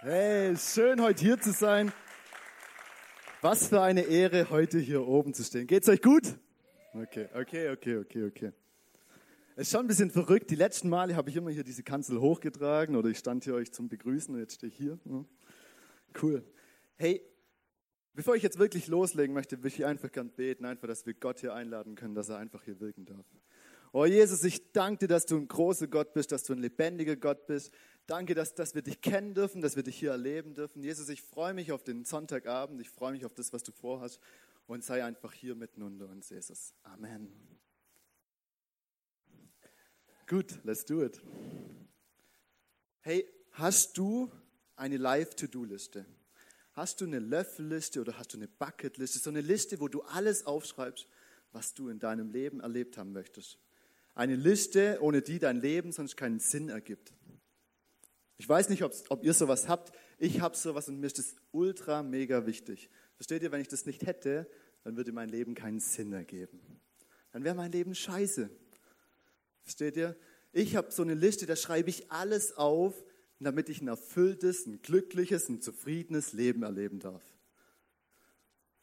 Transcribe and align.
Hey, 0.00 0.56
schön 0.56 1.00
heute 1.00 1.22
hier 1.22 1.40
zu 1.40 1.52
sein. 1.52 1.92
Was 3.40 3.68
für 3.68 3.80
eine 3.80 4.02
Ehre, 4.02 4.50
heute 4.50 4.78
hier 4.78 5.06
oben 5.06 5.34
zu 5.34 5.44
stehen. 5.44 5.66
Geht's 5.66 5.88
euch 5.88 6.02
gut? 6.02 6.38
Okay, 6.94 7.28
okay, 7.34 7.70
okay, 7.70 7.96
okay, 7.98 8.24
okay. 8.24 8.52
Es 9.54 9.68
ist 9.68 9.72
schon 9.72 9.80
ein 9.80 9.86
bisschen 9.86 10.10
verrückt. 10.10 10.50
Die 10.50 10.56
letzten 10.56 10.88
Male 10.88 11.14
habe 11.14 11.30
ich 11.30 11.36
immer 11.36 11.50
hier 11.50 11.64
diese 11.64 11.82
Kanzel 11.82 12.20
hochgetragen 12.20 12.96
oder 12.96 13.08
ich 13.10 13.18
stand 13.18 13.44
hier 13.44 13.54
euch 13.54 13.72
zum 13.72 13.88
Begrüßen 13.88 14.34
und 14.34 14.40
jetzt 14.40 14.54
stehe 14.54 14.70
ich 14.70 14.76
hier. 14.76 14.98
Cool. 16.20 16.44
Hey, 16.96 17.22
bevor 18.14 18.34
ich 18.34 18.42
jetzt 18.42 18.58
wirklich 18.58 18.88
loslegen 18.88 19.34
möchte, 19.34 19.62
will 19.62 19.68
ich 19.68 19.84
einfach 19.84 20.10
gern 20.10 20.30
beten, 20.30 20.64
einfach, 20.64 20.88
dass 20.88 21.06
wir 21.06 21.14
Gott 21.14 21.40
hier 21.40 21.54
einladen 21.54 21.94
können, 21.94 22.14
dass 22.14 22.28
er 22.28 22.38
einfach 22.38 22.64
hier 22.64 22.80
wirken 22.80 23.04
darf. 23.04 23.26
Oh 23.94 24.06
Jesus, 24.06 24.42
ich 24.44 24.72
danke 24.72 25.00
dir, 25.00 25.08
dass 25.08 25.26
du 25.26 25.36
ein 25.36 25.48
großer 25.48 25.86
Gott 25.86 26.14
bist, 26.14 26.32
dass 26.32 26.44
du 26.44 26.54
ein 26.54 26.60
lebendiger 26.60 27.14
Gott 27.14 27.46
bist. 27.46 27.74
Danke, 28.06 28.34
dass, 28.34 28.54
dass 28.54 28.74
wir 28.74 28.82
dich 28.82 29.00
kennen 29.00 29.34
dürfen, 29.34 29.62
dass 29.62 29.76
wir 29.76 29.82
dich 29.82 29.98
hier 29.98 30.10
erleben 30.10 30.54
dürfen. 30.54 30.82
Jesus, 30.82 31.08
ich 31.08 31.22
freue 31.22 31.54
mich 31.54 31.72
auf 31.72 31.84
den 31.84 32.04
Sonntagabend. 32.04 32.80
Ich 32.80 32.90
freue 32.90 33.12
mich 33.12 33.24
auf 33.24 33.34
das, 33.34 33.52
was 33.52 33.62
du 33.62 33.72
vorhast. 33.72 34.20
Und 34.66 34.84
sei 34.84 35.04
einfach 35.04 35.32
hier 35.32 35.54
mitten 35.54 35.82
unter 35.82 36.08
uns, 36.08 36.30
Jesus. 36.30 36.74
Amen. 36.82 37.28
Gut, 40.26 40.58
let's 40.64 40.84
do 40.84 41.04
it. 41.04 41.20
Hey, 43.00 43.26
hast 43.52 43.98
du 43.98 44.30
eine 44.76 44.96
Live-To-Do-Liste? 44.96 46.06
Hast 46.72 47.00
du 47.00 47.04
eine 47.04 47.18
Löffelliste 47.18 48.00
oder 48.00 48.18
hast 48.18 48.32
du 48.32 48.38
eine 48.38 48.48
Bucketliste? 48.48 49.18
So 49.18 49.30
eine 49.30 49.42
Liste, 49.42 49.78
wo 49.80 49.88
du 49.88 50.02
alles 50.02 50.46
aufschreibst, 50.46 51.06
was 51.52 51.74
du 51.74 51.88
in 51.88 51.98
deinem 51.98 52.30
Leben 52.30 52.60
erlebt 52.60 52.96
haben 52.96 53.12
möchtest. 53.12 53.58
Eine 54.14 54.36
Liste, 54.36 54.98
ohne 55.00 55.22
die 55.22 55.38
dein 55.38 55.60
Leben 55.60 55.92
sonst 55.92 56.16
keinen 56.16 56.38
Sinn 56.38 56.68
ergibt. 56.68 57.12
Ich 58.42 58.48
weiß 58.48 58.70
nicht, 58.70 58.82
ob 58.82 59.22
ihr 59.22 59.34
sowas 59.34 59.68
habt. 59.68 59.96
Ich 60.18 60.40
habe 60.40 60.56
sowas 60.56 60.88
und 60.88 60.98
mir 60.98 61.06
ist 61.06 61.20
das 61.20 61.36
ultra 61.52 62.02
mega 62.02 62.44
wichtig. 62.44 62.90
Versteht 63.14 63.40
ihr, 63.44 63.52
wenn 63.52 63.60
ich 63.60 63.68
das 63.68 63.86
nicht 63.86 64.04
hätte, 64.04 64.50
dann 64.82 64.96
würde 64.96 65.12
mein 65.12 65.28
Leben 65.28 65.54
keinen 65.54 65.78
Sinn 65.78 66.12
ergeben. 66.12 66.60
Dann 67.30 67.44
wäre 67.44 67.54
mein 67.54 67.70
Leben 67.70 67.94
scheiße. 67.94 68.50
Versteht 69.62 69.96
ihr? 69.96 70.16
Ich 70.50 70.74
habe 70.74 70.90
so 70.90 71.02
eine 71.02 71.14
Liste, 71.14 71.46
da 71.46 71.54
schreibe 71.54 71.88
ich 71.88 72.10
alles 72.10 72.56
auf, 72.56 73.04
damit 73.38 73.68
ich 73.68 73.80
ein 73.80 73.86
erfülltes, 73.86 74.66
ein 74.66 74.82
glückliches, 74.82 75.48
ein 75.48 75.60
zufriedenes 75.60 76.32
Leben 76.32 76.64
erleben 76.64 76.98
darf. 76.98 77.22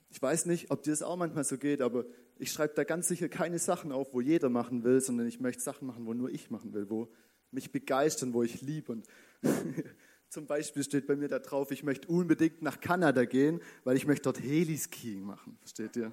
Ich 0.10 0.22
weiß 0.22 0.46
nicht, 0.46 0.72
ob 0.72 0.84
dir 0.84 0.92
das 0.92 1.04
auch 1.04 1.18
manchmal 1.18 1.44
so 1.44 1.58
geht, 1.58 1.82
aber 1.82 2.06
ich 2.38 2.54
schreibe 2.54 2.76
da 2.76 2.86
ganz 2.86 3.10
sicher 3.10 3.28
keine 3.28 3.60
Sachen 3.60 3.92
auf, 3.92 4.14
wo 4.14 4.22
jeder 4.22 4.48
machen 4.48 4.86
will, 4.86 5.02
sondern 5.02 5.28
ich 5.28 5.42
möchte 5.42 5.62
Sachen 5.62 5.86
machen, 5.86 6.06
wo 6.06 6.14
nur 6.14 6.30
ich 6.30 6.50
machen 6.50 6.74
will, 6.74 6.90
wo 6.90 7.10
mich 7.52 7.74
begeistern, 7.74 8.34
wo 8.34 8.44
ich 8.44 8.62
liebe. 8.62 8.94
Und 8.94 9.06
zum 10.30 10.46
Beispiel 10.46 10.84
steht 10.84 11.08
bei 11.08 11.16
mir 11.16 11.28
da 11.28 11.40
drauf, 11.40 11.72
ich 11.72 11.84
möchte 11.84 12.08
unbedingt 12.08 12.62
nach 12.62 12.80
Kanada 12.80 13.26
gehen, 13.26 13.62
weil 13.84 13.98
ich 13.98 14.06
möchte 14.08 14.24
dort 14.24 14.42
Heliskiing 14.42 15.22
machen. 15.22 15.58
Versteht 15.60 15.96
ihr? 15.96 16.12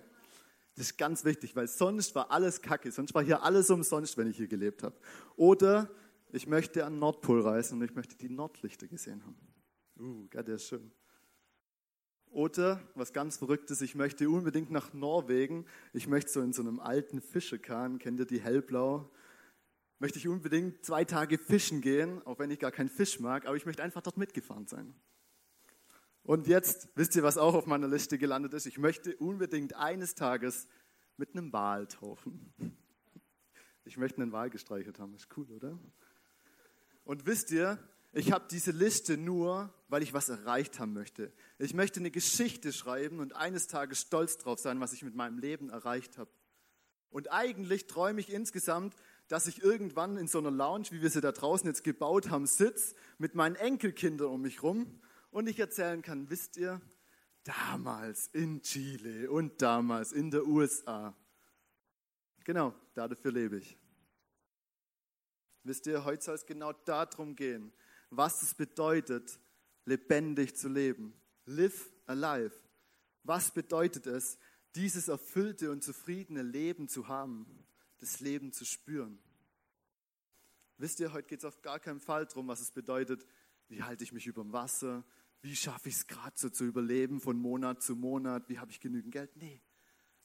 Das 0.74 0.86
ist 0.90 0.98
ganz 0.98 1.24
wichtig, 1.24 1.56
weil 1.56 1.68
sonst 1.68 2.14
war 2.14 2.30
alles 2.30 2.60
Kacke, 2.60 2.92
sonst 2.92 3.14
war 3.14 3.22
hier 3.22 3.42
alles 3.42 3.70
umsonst, 3.70 4.18
wenn 4.18 4.28
ich 4.28 4.36
hier 4.36 4.48
gelebt 4.48 4.82
habe. 4.82 4.96
Oder 5.36 5.90
ich 6.32 6.46
möchte 6.46 6.84
an 6.84 6.98
Nordpol 6.98 7.40
reisen 7.40 7.78
und 7.78 7.84
ich 7.84 7.94
möchte 7.94 8.16
die 8.16 8.28
Nordlichter 8.28 8.86
gesehen 8.86 9.22
haben. 9.24 9.38
Uh, 9.98 10.28
Gott, 10.30 10.46
der 10.46 10.56
ist 10.56 10.64
schön. 10.64 10.92
Oder 12.30 12.82
was 12.94 13.14
ganz 13.14 13.38
Verrücktes, 13.38 13.80
ich 13.80 13.94
möchte 13.94 14.28
unbedingt 14.28 14.70
nach 14.70 14.92
Norwegen. 14.92 15.64
Ich 15.94 16.06
möchte 16.06 16.30
so 16.30 16.42
in 16.42 16.52
so 16.52 16.60
einem 16.60 16.80
alten 16.80 17.22
Fischerkahn, 17.22 17.98
kennt 17.98 18.20
ihr 18.20 18.26
die 18.26 18.40
hellblau? 18.40 19.10
Möchte 19.98 20.18
ich 20.18 20.28
unbedingt 20.28 20.84
zwei 20.84 21.04
Tage 21.04 21.38
fischen 21.38 21.80
gehen, 21.80 22.24
auch 22.26 22.38
wenn 22.38 22.50
ich 22.50 22.58
gar 22.58 22.72
keinen 22.72 22.90
Fisch 22.90 23.18
mag, 23.18 23.46
aber 23.46 23.56
ich 23.56 23.64
möchte 23.64 23.82
einfach 23.82 24.02
dort 24.02 24.18
mitgefahren 24.18 24.66
sein. 24.66 24.94
Und 26.22 26.48
jetzt 26.48 26.88
wisst 26.96 27.14
ihr, 27.16 27.22
was 27.22 27.38
auch 27.38 27.54
auf 27.54 27.66
meiner 27.66 27.88
Liste 27.88 28.18
gelandet 28.18 28.52
ist? 28.52 28.66
Ich 28.66 28.78
möchte 28.78 29.16
unbedingt 29.16 29.74
eines 29.74 30.14
Tages 30.14 30.66
mit 31.16 31.32
einem 31.32 31.52
Wal 31.52 31.86
tauchen. 31.86 32.52
Ich 33.84 33.96
möchte 33.96 34.20
einen 34.20 34.32
Wal 34.32 34.50
gestreichelt 34.50 34.98
haben. 34.98 35.14
Ist 35.14 35.28
cool, 35.36 35.50
oder? 35.52 35.78
Und 37.04 37.24
wisst 37.24 37.52
ihr, 37.52 37.78
ich 38.12 38.32
habe 38.32 38.46
diese 38.50 38.72
Liste 38.72 39.16
nur, 39.16 39.72
weil 39.88 40.02
ich 40.02 40.14
was 40.14 40.28
erreicht 40.28 40.80
haben 40.80 40.92
möchte. 40.92 41.32
Ich 41.58 41.74
möchte 41.74 42.00
eine 42.00 42.10
Geschichte 42.10 42.72
schreiben 42.72 43.20
und 43.20 43.36
eines 43.36 43.68
Tages 43.68 44.00
stolz 44.00 44.38
drauf 44.38 44.58
sein, 44.58 44.80
was 44.80 44.92
ich 44.92 45.02
mit 45.02 45.14
meinem 45.14 45.38
Leben 45.38 45.70
erreicht 45.70 46.18
habe. 46.18 46.30
Und 47.10 47.30
eigentlich 47.30 47.86
träume 47.86 48.20
ich 48.20 48.32
insgesamt, 48.32 48.96
dass 49.28 49.46
ich 49.46 49.62
irgendwann 49.62 50.16
in 50.16 50.28
so 50.28 50.38
einer 50.38 50.50
Lounge, 50.50 50.86
wie 50.90 51.02
wir 51.02 51.10
sie 51.10 51.20
da 51.20 51.32
draußen 51.32 51.66
jetzt 51.66 51.84
gebaut 51.84 52.30
haben, 52.30 52.46
sitze 52.46 52.94
mit 53.18 53.34
meinen 53.34 53.56
Enkelkindern 53.56 54.28
um 54.28 54.42
mich 54.42 54.62
rum 54.62 55.00
und 55.30 55.48
ich 55.48 55.58
erzählen 55.58 56.02
kann, 56.02 56.30
wisst 56.30 56.56
ihr, 56.56 56.80
damals 57.42 58.28
in 58.28 58.62
Chile 58.62 59.30
und 59.30 59.60
damals 59.62 60.12
in 60.12 60.30
der 60.30 60.46
USA. 60.46 61.16
Genau, 62.44 62.74
dafür 62.94 63.32
lebe 63.32 63.58
ich. 63.58 63.78
Wisst 65.62 65.86
ihr, 65.86 66.04
heute 66.04 66.22
soll 66.22 66.34
es 66.36 66.46
genau 66.46 66.72
darum 66.72 67.34
gehen, 67.34 67.72
was 68.10 68.42
es 68.42 68.54
bedeutet, 68.54 69.40
lebendig 69.84 70.56
zu 70.56 70.68
leben. 70.68 71.12
Live 71.44 71.90
alive. 72.06 72.54
Was 73.24 73.50
bedeutet 73.50 74.06
es, 74.06 74.38
dieses 74.76 75.08
erfüllte 75.08 75.70
und 75.72 75.82
zufriedene 75.82 76.42
Leben 76.42 76.88
zu 76.88 77.08
haben, 77.08 77.65
das 78.06 78.20
Leben 78.20 78.52
zu 78.52 78.64
spüren? 78.64 79.18
Wisst 80.78 81.00
ihr, 81.00 81.12
heute 81.12 81.26
geht 81.26 81.40
es 81.40 81.44
auf 81.44 81.62
gar 81.62 81.80
keinen 81.80 82.00
Fall 82.00 82.26
darum, 82.26 82.48
was 82.48 82.60
es 82.60 82.70
bedeutet, 82.70 83.26
wie 83.68 83.82
halte 83.82 84.04
ich 84.04 84.12
mich 84.12 84.26
über 84.26 84.42
dem 84.42 84.52
Wasser, 84.52 85.04
wie 85.42 85.56
schaffe 85.56 85.88
ich 85.88 85.96
es 85.96 86.06
gerade 86.06 86.34
so 86.36 86.48
zu 86.48 86.64
überleben 86.64 87.20
von 87.20 87.36
Monat 87.36 87.82
zu 87.82 87.96
Monat, 87.96 88.48
wie 88.48 88.58
habe 88.58 88.70
ich 88.70 88.80
genügend 88.80 89.12
Geld. 89.12 89.34
Nee, 89.36 89.60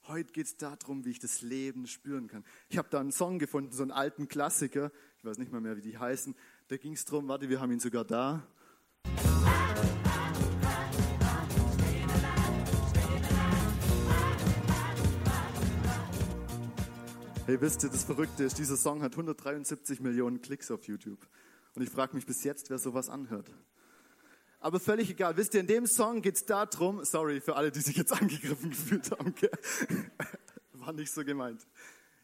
heute 0.08 0.32
geht 0.32 0.46
es 0.46 0.58
darum, 0.58 1.06
wie 1.06 1.12
ich 1.12 1.20
das 1.20 1.42
Leben 1.42 1.88
spüren 1.88 2.28
kann. 2.28 2.46
Ich 2.70 2.78
habe 2.78 2.90
da 2.90 3.00
einen 3.00 3.12
Song 3.12 3.40
gefunden, 3.40 3.72
so 3.72 3.82
einen 3.82 3.92
alten 3.92 4.28
Klassiker, 4.28 4.92
ich 5.18 5.26
weiß 5.26 5.38
nicht 5.38 5.52
mal 5.52 5.62
mehr, 5.62 5.78
wie 5.78 5.82
die 5.82 5.98
heißen, 5.98 6.36
da 6.68 6.78
ging 6.78 6.94
es 6.94 7.06
darum, 7.06 7.28
warte, 7.28 7.50
wir 7.50 7.60
haben 7.60 7.72
ihn 7.72 7.80
sogar 7.80 8.06
da. 8.06 8.48
Hey, 17.52 17.60
wisst 17.60 17.84
ihr, 17.84 17.90
das 17.90 18.06
Verrückte 18.06 18.46
ist, 18.46 18.60
dieser 18.60 18.78
Song 18.78 19.02
hat 19.02 19.12
173 19.12 20.00
Millionen 20.00 20.42
Klicks 20.42 20.72
auf 20.72 20.86
YouTube. 20.86 21.20
Und 21.76 21.82
ich 21.82 21.90
frage 21.90 22.16
mich 22.16 22.26
bis 22.26 22.46
jetzt, 22.46 22.70
wer 22.70 22.78
sowas 22.78 23.10
anhört. 23.10 23.52
Aber 24.62 24.80
völlig 24.80 25.10
egal. 25.10 25.36
Wisst 25.36 25.54
ihr, 25.54 25.60
in 25.60 25.68
dem 25.68 25.86
Song 25.86 26.22
geht 26.22 26.38
es 26.38 26.46
darum, 26.46 27.04
sorry 27.04 27.42
für 27.42 27.58
alle, 27.58 27.70
die 27.70 27.82
sich 27.82 27.98
jetzt 27.98 28.14
angegriffen 28.22 28.70
gefühlt 28.70 29.12
haben, 29.12 29.32
okay? 29.32 29.50
war 30.76 30.94
nicht 30.94 31.12
so 31.12 31.26
gemeint. 31.26 31.68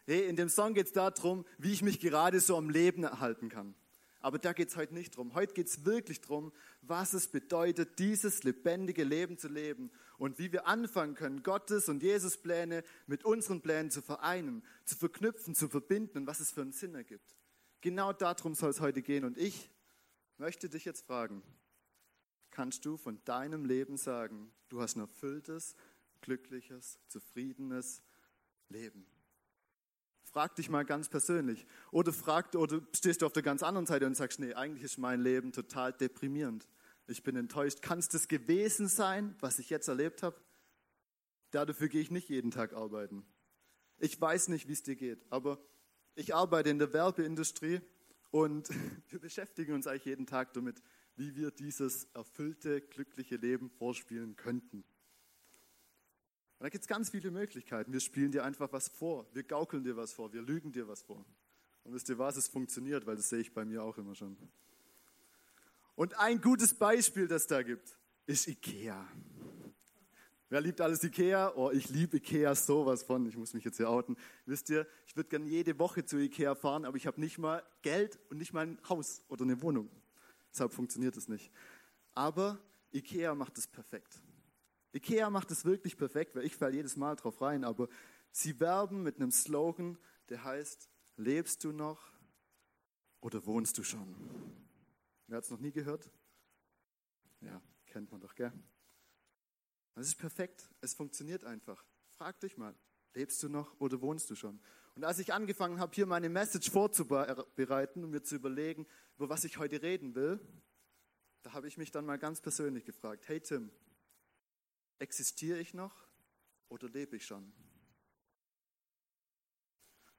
Hey, 0.05 0.29
in 0.29 0.37
dem 0.37 0.47
Song 0.47 0.73
geht 0.73 0.87
es 0.87 0.93
darum, 0.93 1.43
wie 1.57 1.73
ich 1.73 1.81
mich 1.81 1.99
gerade 1.99 2.39
so 2.39 2.55
am 2.55 2.69
Leben 2.69 3.03
erhalten 3.03 3.49
kann. 3.49 3.75
Aber 4.21 4.39
da 4.39 4.53
geht 4.53 4.69
es 4.69 4.77
heute 4.77 4.93
nicht 4.93 5.17
drum. 5.17 5.33
Heute 5.33 5.53
geht 5.53 5.67
es 5.67 5.83
wirklich 5.83 6.21
drum, 6.21 6.53
was 6.83 7.13
es 7.13 7.27
bedeutet, 7.27 7.99
dieses 7.99 8.43
lebendige 8.43 9.03
Leben 9.03 9.37
zu 9.37 9.49
leben 9.49 9.91
und 10.17 10.39
wie 10.39 10.51
wir 10.51 10.67
anfangen 10.67 11.15
können, 11.15 11.43
Gottes 11.43 11.89
und 11.89 12.01
Jesus 12.01 12.37
Pläne 12.37 12.83
mit 13.05 13.23
unseren 13.23 13.61
Plänen 13.61 13.91
zu 13.91 14.01
vereinen, 14.01 14.63
zu 14.85 14.95
verknüpfen, 14.95 15.55
zu 15.55 15.67
verbinden 15.69 16.19
und 16.19 16.27
was 16.27 16.39
es 16.39 16.51
für 16.51 16.61
einen 16.61 16.71
Sinn 16.71 16.95
ergibt. 16.95 17.35
Genau 17.81 18.13
darum 18.13 18.55
soll 18.55 18.71
es 18.71 18.81
heute 18.81 19.01
gehen. 19.01 19.23
Und 19.23 19.37
ich 19.37 19.69
möchte 20.37 20.69
dich 20.69 20.85
jetzt 20.85 21.05
fragen, 21.05 21.43
kannst 22.49 22.85
du 22.85 22.97
von 22.97 23.23
deinem 23.25 23.65
Leben 23.65 23.97
sagen, 23.97 24.51
du 24.69 24.81
hast 24.81 24.95
ein 24.95 25.01
erfülltes, 25.01 25.75
glückliches, 26.21 26.99
zufriedenes 27.07 28.01
Leben? 28.69 29.05
Frag 30.23 30.55
dich 30.55 30.69
mal 30.69 30.83
ganz 30.83 31.07
persönlich. 31.07 31.65
Oder 31.91 32.11
frag, 32.11 32.53
oder 32.55 32.81
stehst 32.93 33.21
du 33.21 33.25
auf 33.25 33.33
der 33.33 33.43
ganz 33.43 33.63
anderen 33.63 33.85
Seite 33.85 34.05
und 34.05 34.15
sagst, 34.15 34.39
nee, 34.39 34.53
eigentlich 34.53 34.83
ist 34.83 34.97
mein 34.97 35.21
Leben 35.21 35.51
total 35.51 35.93
deprimierend. 35.93 36.67
Ich 37.07 37.23
bin 37.23 37.37
enttäuscht. 37.37 37.81
Kann 37.81 37.99
es 37.99 38.09
das 38.09 38.27
gewesen 38.27 38.87
sein, 38.87 39.35
was 39.39 39.59
ich 39.59 39.69
jetzt 39.69 39.87
erlebt 39.87 40.23
habe? 40.23 40.35
Dafür 41.51 41.87
gehe 41.87 42.01
ich 42.01 42.11
nicht 42.11 42.29
jeden 42.29 42.51
Tag 42.51 42.73
arbeiten. 42.73 43.25
Ich 43.97 44.19
weiß 44.19 44.49
nicht, 44.49 44.67
wie 44.67 44.73
es 44.73 44.83
dir 44.83 44.95
geht, 44.95 45.25
aber 45.31 45.59
ich 46.15 46.35
arbeite 46.35 46.69
in 46.69 46.79
der 46.79 46.93
Werbeindustrie 46.93 47.81
und 48.31 48.69
wir 49.09 49.19
beschäftigen 49.19 49.73
uns 49.73 49.87
eigentlich 49.87 50.05
jeden 50.05 50.27
Tag 50.27 50.53
damit, 50.53 50.81
wie 51.15 51.35
wir 51.35 51.51
dieses 51.51 52.05
erfüllte, 52.13 52.81
glückliche 52.81 53.37
Leben 53.37 53.69
vorspielen 53.69 54.35
könnten. 54.35 54.83
Und 56.59 56.63
da 56.63 56.69
gibt 56.69 56.83
es 56.83 56.87
ganz 56.87 57.11
viele 57.11 57.31
Möglichkeiten. 57.31 57.93
Wir 57.93 57.99
spielen 57.99 58.31
dir 58.31 58.43
einfach 58.43 58.71
was 58.73 58.89
vor. 58.89 59.27
Wir 59.33 59.43
gaukeln 59.43 59.83
dir 59.83 59.95
was 59.95 60.13
vor. 60.13 60.33
Wir 60.33 60.41
lügen 60.41 60.71
dir 60.71 60.87
was 60.87 61.03
vor. 61.03 61.25
Und 61.83 61.93
wisst 61.93 62.09
ihr 62.09 62.17
was? 62.17 62.35
Es 62.35 62.47
funktioniert, 62.47 63.05
weil 63.05 63.15
das 63.15 63.29
sehe 63.29 63.39
ich 63.39 63.53
bei 63.53 63.63
mir 63.63 63.83
auch 63.83 63.97
immer 63.97 64.15
schon. 64.15 64.37
Und 65.97 66.13
ein 66.19 66.39
gutes 66.39 66.75
Beispiel, 66.75 67.27
das 67.27 67.47
da 67.47 67.63
gibt, 67.63 67.97
ist 68.27 68.47
Ikea. 68.47 69.03
Wer 70.47 70.61
liebt 70.61 70.79
alles 70.79 71.03
Ikea? 71.03 71.53
Oh, 71.55 71.71
ich 71.71 71.89
liebe 71.89 72.17
Ikea 72.17 72.53
sowas 72.53 73.01
von. 73.01 73.25
Ich 73.25 73.35
muss 73.35 73.55
mich 73.55 73.65
jetzt 73.65 73.77
hier 73.77 73.89
outen. 73.89 74.15
Wisst 74.45 74.69
ihr, 74.69 74.85
ich 75.07 75.15
würde 75.15 75.27
gerne 75.27 75.47
jede 75.47 75.79
Woche 75.79 76.05
zu 76.05 76.17
Ikea 76.17 76.53
fahren, 76.53 76.85
aber 76.85 76.97
ich 76.97 77.07
habe 77.07 77.19
nicht 77.19 77.39
mal 77.39 77.63
Geld 77.81 78.19
und 78.29 78.37
nicht 78.37 78.53
mal 78.53 78.67
ein 78.67 78.79
Haus 78.87 79.23
oder 79.27 79.41
eine 79.41 79.59
Wohnung. 79.63 79.89
Deshalb 80.53 80.71
funktioniert 80.71 81.17
es 81.17 81.27
nicht. 81.27 81.51
Aber 82.13 82.59
Ikea 82.93 83.33
macht 83.33 83.57
es 83.57 83.65
perfekt. 83.65 84.21
Ikea 84.93 85.31
macht 85.31 85.49
es 85.49 85.65
wirklich 85.65 85.97
perfekt, 85.97 86.35
weil 86.35 86.45
ich 86.45 86.55
falle 86.55 86.75
jedes 86.75 86.95
Mal 86.95 87.15
drauf 87.15 87.41
rein, 87.41 87.63
aber 87.63 87.89
sie 88.31 88.59
werben 88.59 89.01
mit 89.01 89.15
einem 89.15 89.31
Slogan, 89.31 89.97
der 90.29 90.43
heißt, 90.43 90.91
lebst 91.15 91.63
du 91.63 91.71
noch 91.71 92.11
oder 93.19 93.43
wohnst 93.47 93.79
du 93.79 93.83
schon? 93.83 94.66
Wer 95.27 95.37
hat 95.37 95.43
es 95.43 95.51
noch 95.51 95.59
nie 95.59 95.71
gehört? 95.71 96.09
Ja, 97.41 97.61
kennt 97.85 98.11
man 98.11 98.21
doch, 98.21 98.33
gell? 98.35 98.51
Das 99.95 100.07
ist 100.07 100.15
perfekt. 100.15 100.69
Es 100.81 100.93
funktioniert 100.93 101.43
einfach. 101.43 101.85
Frag 102.17 102.39
dich 102.39 102.57
mal, 102.57 102.75
lebst 103.13 103.41
du 103.43 103.49
noch 103.49 103.79
oder 103.79 104.01
wohnst 104.01 104.29
du 104.29 104.35
schon? 104.35 104.59
Und 104.95 105.03
als 105.03 105.19
ich 105.19 105.33
angefangen 105.33 105.79
habe, 105.79 105.93
hier 105.93 106.05
meine 106.05 106.29
Message 106.29 106.71
vorzubereiten 106.71 108.03
und 108.03 108.09
mir 108.09 108.23
zu 108.23 108.35
überlegen, 108.35 108.87
über 109.17 109.29
was 109.29 109.43
ich 109.43 109.57
heute 109.57 109.81
reden 109.81 110.15
will, 110.15 110.39
da 111.43 111.53
habe 111.53 111.67
ich 111.67 111.77
mich 111.77 111.91
dann 111.91 112.05
mal 112.05 112.17
ganz 112.17 112.41
persönlich 112.41 112.85
gefragt, 112.85 113.27
hey 113.27 113.39
Tim, 113.39 113.71
existiere 114.99 115.59
ich 115.59 115.73
noch 115.73 116.07
oder 116.69 116.89
lebe 116.89 117.17
ich 117.17 117.25
schon? 117.25 117.53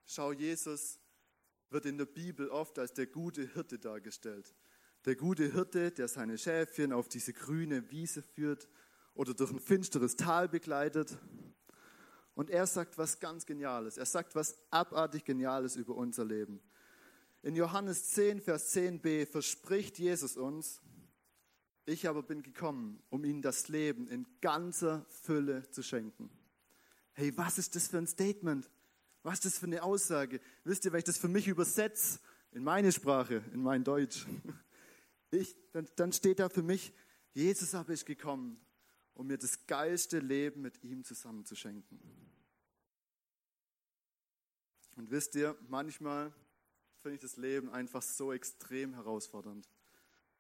Schau, 0.06 0.32
Jesus 0.32 1.00
wird 1.70 1.84
in 1.86 1.98
der 1.98 2.06
Bibel 2.06 2.48
oft 2.48 2.78
als 2.78 2.94
der 2.94 3.06
gute 3.06 3.42
Hirte 3.52 3.78
dargestellt. 3.78 4.54
Der 5.04 5.16
gute 5.16 5.52
Hirte, 5.52 5.90
der 5.90 6.08
seine 6.08 6.38
Schäfchen 6.38 6.92
auf 6.92 7.08
diese 7.08 7.32
grüne 7.32 7.90
Wiese 7.90 8.22
führt 8.22 8.68
oder 9.14 9.34
durch 9.34 9.50
ein 9.50 9.60
finsteres 9.60 10.16
Tal 10.16 10.48
begleitet. 10.48 11.16
Und 12.34 12.50
er 12.50 12.66
sagt 12.66 12.98
was 12.98 13.18
ganz 13.20 13.46
Geniales. 13.46 13.96
Er 13.98 14.06
sagt 14.06 14.34
was 14.34 14.56
abartig 14.70 15.24
Geniales 15.24 15.76
über 15.76 15.94
unser 15.96 16.24
Leben. 16.24 16.60
In 17.42 17.56
Johannes 17.56 18.10
10, 18.10 18.40
Vers 18.40 18.74
10b 18.74 19.26
verspricht 19.26 19.98
Jesus 19.98 20.36
uns, 20.36 20.80
ich 21.84 22.06
aber 22.08 22.22
bin 22.22 22.42
gekommen, 22.42 23.02
um 23.08 23.24
ihnen 23.24 23.40
das 23.40 23.68
Leben 23.68 24.08
in 24.08 24.26
ganzer 24.40 25.06
Fülle 25.08 25.70
zu 25.70 25.82
schenken. 25.82 26.30
Hey, 27.12 27.36
was 27.36 27.58
ist 27.58 27.74
das 27.74 27.88
für 27.88 27.98
ein 27.98 28.06
Statement? 28.06 28.68
Was 29.22 29.36
ist 29.36 29.44
das 29.46 29.58
für 29.58 29.66
eine 29.66 29.82
Aussage? 29.82 30.40
Wisst 30.64 30.84
ihr, 30.84 30.92
wenn 30.92 30.98
ich 30.98 31.04
das 31.04 31.18
für 31.18 31.28
mich 31.28 31.48
übersetze 31.48 32.20
in 32.52 32.62
meine 32.62 32.92
Sprache, 32.92 33.42
in 33.52 33.62
mein 33.62 33.84
Deutsch, 33.84 34.26
ich, 35.30 35.56
dann, 35.72 35.88
dann 35.96 36.12
steht 36.12 36.38
da 36.38 36.48
für 36.48 36.62
mich, 36.62 36.92
Jesus 37.34 37.74
aber 37.74 37.92
ist 37.92 38.06
gekommen, 38.06 38.60
um 39.14 39.26
mir 39.26 39.38
das 39.38 39.66
geilste 39.66 40.18
Leben 40.18 40.62
mit 40.62 40.82
ihm 40.82 41.04
zusammen 41.04 41.44
zu 41.44 41.54
schenken. 41.54 42.00
Und 44.96 45.10
wisst 45.10 45.34
ihr, 45.36 45.56
manchmal 45.68 46.32
finde 47.02 47.16
ich 47.16 47.20
das 47.20 47.36
Leben 47.36 47.70
einfach 47.70 48.02
so 48.02 48.32
extrem 48.32 48.94
herausfordernd. 48.94 49.68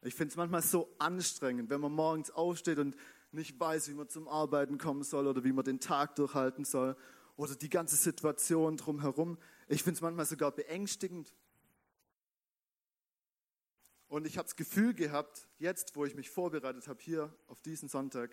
Ich 0.02 0.14
finde 0.14 0.32
es 0.32 0.36
manchmal 0.36 0.62
so 0.62 0.94
anstrengend, 0.98 1.70
wenn 1.70 1.80
man 1.80 1.92
morgens 1.92 2.30
aufsteht 2.30 2.78
und 2.78 2.96
nicht 3.32 3.58
weiß, 3.58 3.88
wie 3.88 3.94
man 3.94 4.08
zum 4.08 4.28
Arbeiten 4.28 4.78
kommen 4.78 5.02
soll 5.02 5.26
oder 5.26 5.44
wie 5.44 5.52
man 5.52 5.64
den 5.64 5.80
Tag 5.80 6.16
durchhalten 6.16 6.64
soll 6.64 6.96
oder 7.36 7.54
die 7.54 7.68
ganze 7.68 7.96
Situation 7.96 8.76
drumherum. 8.76 9.38
Ich 9.68 9.82
finde 9.82 9.96
es 9.96 10.00
manchmal 10.00 10.26
sogar 10.26 10.50
beängstigend. 10.50 11.32
Und 14.08 14.26
ich 14.26 14.38
habe 14.38 14.46
das 14.46 14.56
Gefühl 14.56 14.94
gehabt, 14.94 15.46
jetzt, 15.58 15.94
wo 15.94 16.04
ich 16.06 16.14
mich 16.14 16.30
vorbereitet 16.30 16.88
habe, 16.88 17.00
hier 17.02 17.34
auf 17.46 17.60
diesen 17.60 17.88
Sonntag, 17.88 18.30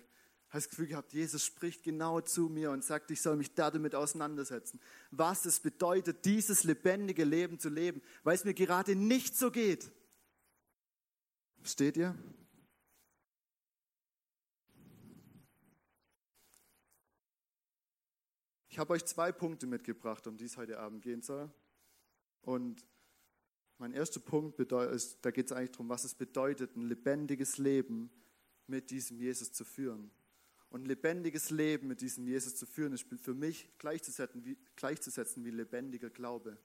habe 0.50 0.60
ich 0.60 0.66
das 0.66 0.69
Gefühl 0.69 0.88
gehabt, 0.88 1.12
Jesus 1.12 1.44
spricht 1.44 1.83
genau 1.83 2.22
zu 2.22 2.48
mir 2.48 2.72
und 2.72 2.83
sagt, 2.83 3.12
ich 3.12 3.22
soll 3.22 3.36
mich 3.36 3.54
damit 3.56 3.94
auseinandersetzen, 3.94 4.80
was 5.12 5.45
es 5.45 5.60
bedeutet, 5.60 6.24
dieses 6.24 6.63
lebendige 6.63 7.25
Leben 7.25 7.60
zu 7.60 7.68
leben, 7.68 8.01
weil 8.24 8.36
es 8.36 8.45
mir 8.45 8.54
gerade 8.54 8.95
nicht 8.95 9.36
so 9.36 9.51
geht. 9.51 9.92
Versteht 11.60 11.98
ihr? 11.98 12.16
Ich 18.69 18.80
habe 18.80 18.94
euch 18.94 19.06
zwei 19.06 19.31
Punkte 19.31 19.68
mitgebracht, 19.68 20.28
um 20.28 20.38
die 20.38 20.45
es 20.45 20.57
heute 20.57 20.80
Abend 20.80 21.01
gehen 21.01 21.21
soll. 21.21 21.51
Und 22.42 22.86
mein 23.77 23.94
erster 23.94 24.19
Punkt 24.19 24.60
ist, 24.60 25.18
da 25.22 25.31
geht 25.31 25.48
es 25.48 25.51
eigentlich 25.51 25.72
darum, 25.72 25.89
was 25.89 26.04
es 26.04 26.16
bedeutet, 26.16 26.75
ein 26.75 26.83
lebendiges 26.83 27.57
Leben 27.57 28.10
mit 28.68 28.89
diesem 28.89 29.18
Jesus 29.18 29.51
zu 29.51 29.66
führen. 29.66 30.12
Und 30.69 30.83
ein 30.83 30.86
lebendiges 30.86 31.51
Leben 31.51 31.88
mit 31.88 32.01
diesem 32.01 32.27
Jesus 32.27 32.56
zu 32.56 32.66
führen, 32.66 32.94
ist 32.94 33.06
für 33.22 33.33
mich 33.33 33.69
gleichzusetzen 33.77 34.44
wie, 34.44 34.57
gleichzusetzen 34.75 35.44
wie 35.45 35.51
lebendiger 35.51 36.10
Glaube. 36.10 36.57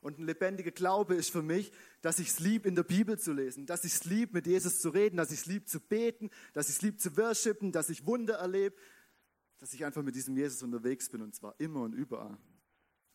Und 0.00 0.18
ein 0.18 0.26
lebendiger 0.26 0.72
Glaube 0.72 1.14
ist 1.14 1.30
für 1.30 1.42
mich, 1.42 1.72
dass 2.02 2.18
ich 2.18 2.28
es 2.28 2.40
lieb, 2.40 2.66
in 2.66 2.74
der 2.74 2.82
Bibel 2.82 3.18
zu 3.18 3.32
lesen, 3.32 3.66
dass 3.66 3.84
ich 3.84 3.94
es 3.94 4.04
lieb, 4.04 4.32
mit 4.32 4.46
Jesus 4.46 4.80
zu 4.80 4.88
reden, 4.90 5.16
dass 5.16 5.30
ich 5.30 5.40
es 5.40 5.46
lieb, 5.46 5.68
zu 5.68 5.78
beten, 5.80 6.28
dass 6.52 6.68
ich 6.68 6.76
es 6.76 6.82
lieb, 6.82 7.00
zu 7.00 7.16
worshipen, 7.16 7.70
dass 7.70 7.88
ich 7.88 8.04
Wunder 8.04 8.34
erlebe, 8.34 8.76
dass 9.58 9.72
ich 9.72 9.84
einfach 9.84 10.02
mit 10.02 10.16
diesem 10.16 10.36
Jesus 10.36 10.62
unterwegs 10.62 11.08
bin 11.08 11.22
und 11.22 11.36
zwar 11.36 11.54
immer 11.58 11.82
und 11.82 11.92
überall. 11.92 12.36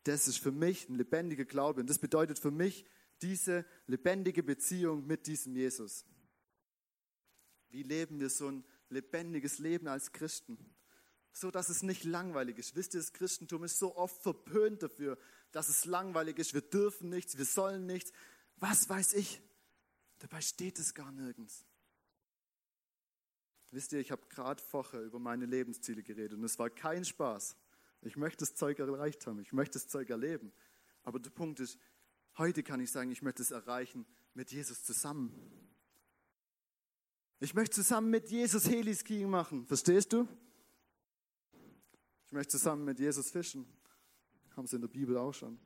Das 0.05 0.29
ist 0.29 0.37
für 0.37 0.53
mich 0.53 0.87
ein 0.87 0.95
lebendiger 0.95 1.43
Glaube 1.43 1.81
und 1.81 1.89
das 1.89 1.99
bedeutet 1.99 2.39
für 2.39 2.51
mich 2.51 2.85
diese 3.21 3.65
lebendige 3.87 4.43
Beziehung 4.43 5.05
mit 5.05 5.27
diesem 5.27 5.55
Jesus. 5.55 6.05
Wie 7.69 7.83
leben 7.83 8.19
wir 8.19 8.29
so 8.29 8.47
ein 8.47 8.63
lebendiges 8.89 9.59
Leben 9.59 9.87
als 9.87 10.11
Christen? 10.11 10.57
So 11.33 11.51
dass 11.51 11.69
es 11.69 11.83
nicht 11.83 12.03
langweilig 12.03 12.57
ist. 12.57 12.75
Wisst 12.75 12.93
ihr, 12.93 12.99
das 12.99 13.13
Christentum 13.13 13.63
ist 13.63 13.77
so 13.77 13.95
oft 13.95 14.21
verpönt 14.21 14.83
dafür, 14.83 15.17
dass 15.51 15.69
es 15.69 15.85
langweilig 15.85 16.39
ist. 16.39 16.53
Wir 16.53 16.61
dürfen 16.61 17.09
nichts, 17.09 17.37
wir 17.37 17.45
sollen 17.45 17.85
nichts. 17.85 18.11
Was 18.57 18.89
weiß 18.89 19.13
ich? 19.13 19.41
Dabei 20.19 20.41
steht 20.41 20.79
es 20.79 20.93
gar 20.93 21.11
nirgends. 21.11 21.65
Wisst 23.71 23.91
ihr, 23.93 23.99
ich 23.99 24.11
habe 24.11 24.25
gerade 24.29 24.61
vorher 24.61 25.01
über 25.01 25.19
meine 25.19 25.45
Lebensziele 25.45 26.01
geredet 26.01 26.37
und 26.37 26.43
es 26.43 26.57
war 26.57 26.69
kein 26.69 27.05
Spaß. 27.05 27.55
Ich 28.01 28.15
möchte 28.15 28.39
das 28.39 28.55
Zeug 28.55 28.79
erreicht 28.79 29.27
haben, 29.27 29.39
ich 29.39 29.53
möchte 29.53 29.73
das 29.73 29.87
Zeug 29.87 30.09
erleben. 30.09 30.53
Aber 31.03 31.19
der 31.19 31.29
Punkt 31.29 31.59
ist, 31.59 31.77
heute 32.37 32.63
kann 32.63 32.79
ich 32.79 32.91
sagen, 32.91 33.11
ich 33.11 33.21
möchte 33.21 33.41
es 33.41 33.51
erreichen 33.51 34.05
mit 34.33 34.51
Jesus 34.51 34.83
zusammen. 34.83 35.33
Ich 37.39 37.53
möchte 37.53 37.75
zusammen 37.75 38.09
mit 38.09 38.29
Jesus 38.29 38.67
Heliskiing 38.67 39.29
machen, 39.29 39.65
verstehst 39.67 40.13
du? 40.13 40.27
Ich 42.25 42.31
möchte 42.31 42.51
zusammen 42.51 42.83
mit 42.83 42.99
Jesus 42.99 43.29
fischen. 43.29 43.65
Haben 44.55 44.67
sie 44.67 44.75
in 44.75 44.81
der 44.81 44.89
Bibel 44.89 45.17
auch 45.17 45.33
schon. 45.33 45.59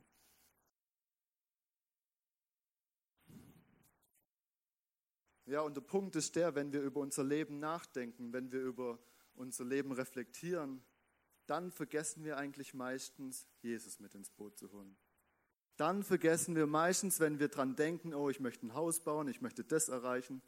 Ja, 5.45 5.61
und 5.61 5.75
der 5.75 5.81
Punkt 5.81 6.15
ist 6.15 6.35
der, 6.35 6.55
wenn 6.55 6.71
wir 6.71 6.81
über 6.81 7.01
unser 7.01 7.23
Leben 7.23 7.59
nachdenken, 7.59 8.31
wenn 8.31 8.51
wir 8.51 8.61
über 8.61 8.99
unser 9.33 9.65
Leben 9.65 9.91
reflektieren, 9.91 10.81
dann 11.45 11.71
vergessen 11.71 12.23
wir 12.23 12.37
eigentlich 12.37 12.73
meistens, 12.73 13.47
Jesus 13.61 13.99
mit 13.99 14.13
ins 14.15 14.29
Boot 14.29 14.57
zu 14.57 14.71
holen. 14.71 14.95
Dann 15.81 16.03
vergessen 16.03 16.55
wir 16.55 16.67
meistens, 16.67 17.19
wenn 17.19 17.39
wir 17.39 17.47
dran 17.47 17.75
denken, 17.75 18.13
oh, 18.13 18.29
ich 18.29 18.39
möchte 18.39 18.67
ein 18.67 18.75
Haus 18.75 18.99
bauen, 18.99 19.27
ich 19.27 19.41
möchte 19.41 19.63
das 19.63 19.89
erreichen. 19.89 20.43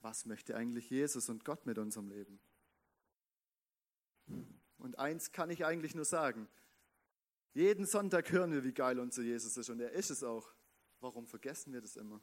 Was 0.00 0.24
möchte 0.24 0.56
eigentlich 0.56 0.88
Jesus 0.88 1.28
und 1.28 1.44
Gott 1.44 1.66
mit 1.66 1.76
unserem 1.76 2.08
Leben? 2.08 2.40
Und 4.78 4.98
eins 4.98 5.32
kann 5.32 5.50
ich 5.50 5.66
eigentlich 5.66 5.94
nur 5.94 6.06
sagen. 6.06 6.48
Jeden 7.52 7.84
Sonntag 7.84 8.32
hören 8.32 8.52
wir, 8.52 8.64
wie 8.64 8.72
geil 8.72 8.98
unser 9.00 9.20
Jesus 9.20 9.54
ist 9.58 9.68
und 9.68 9.80
er 9.80 9.92
ist 9.92 10.08
es 10.08 10.24
auch. 10.24 10.50
Warum 10.98 11.26
vergessen 11.26 11.74
wir 11.74 11.82
das 11.82 11.96
immer? 11.96 12.22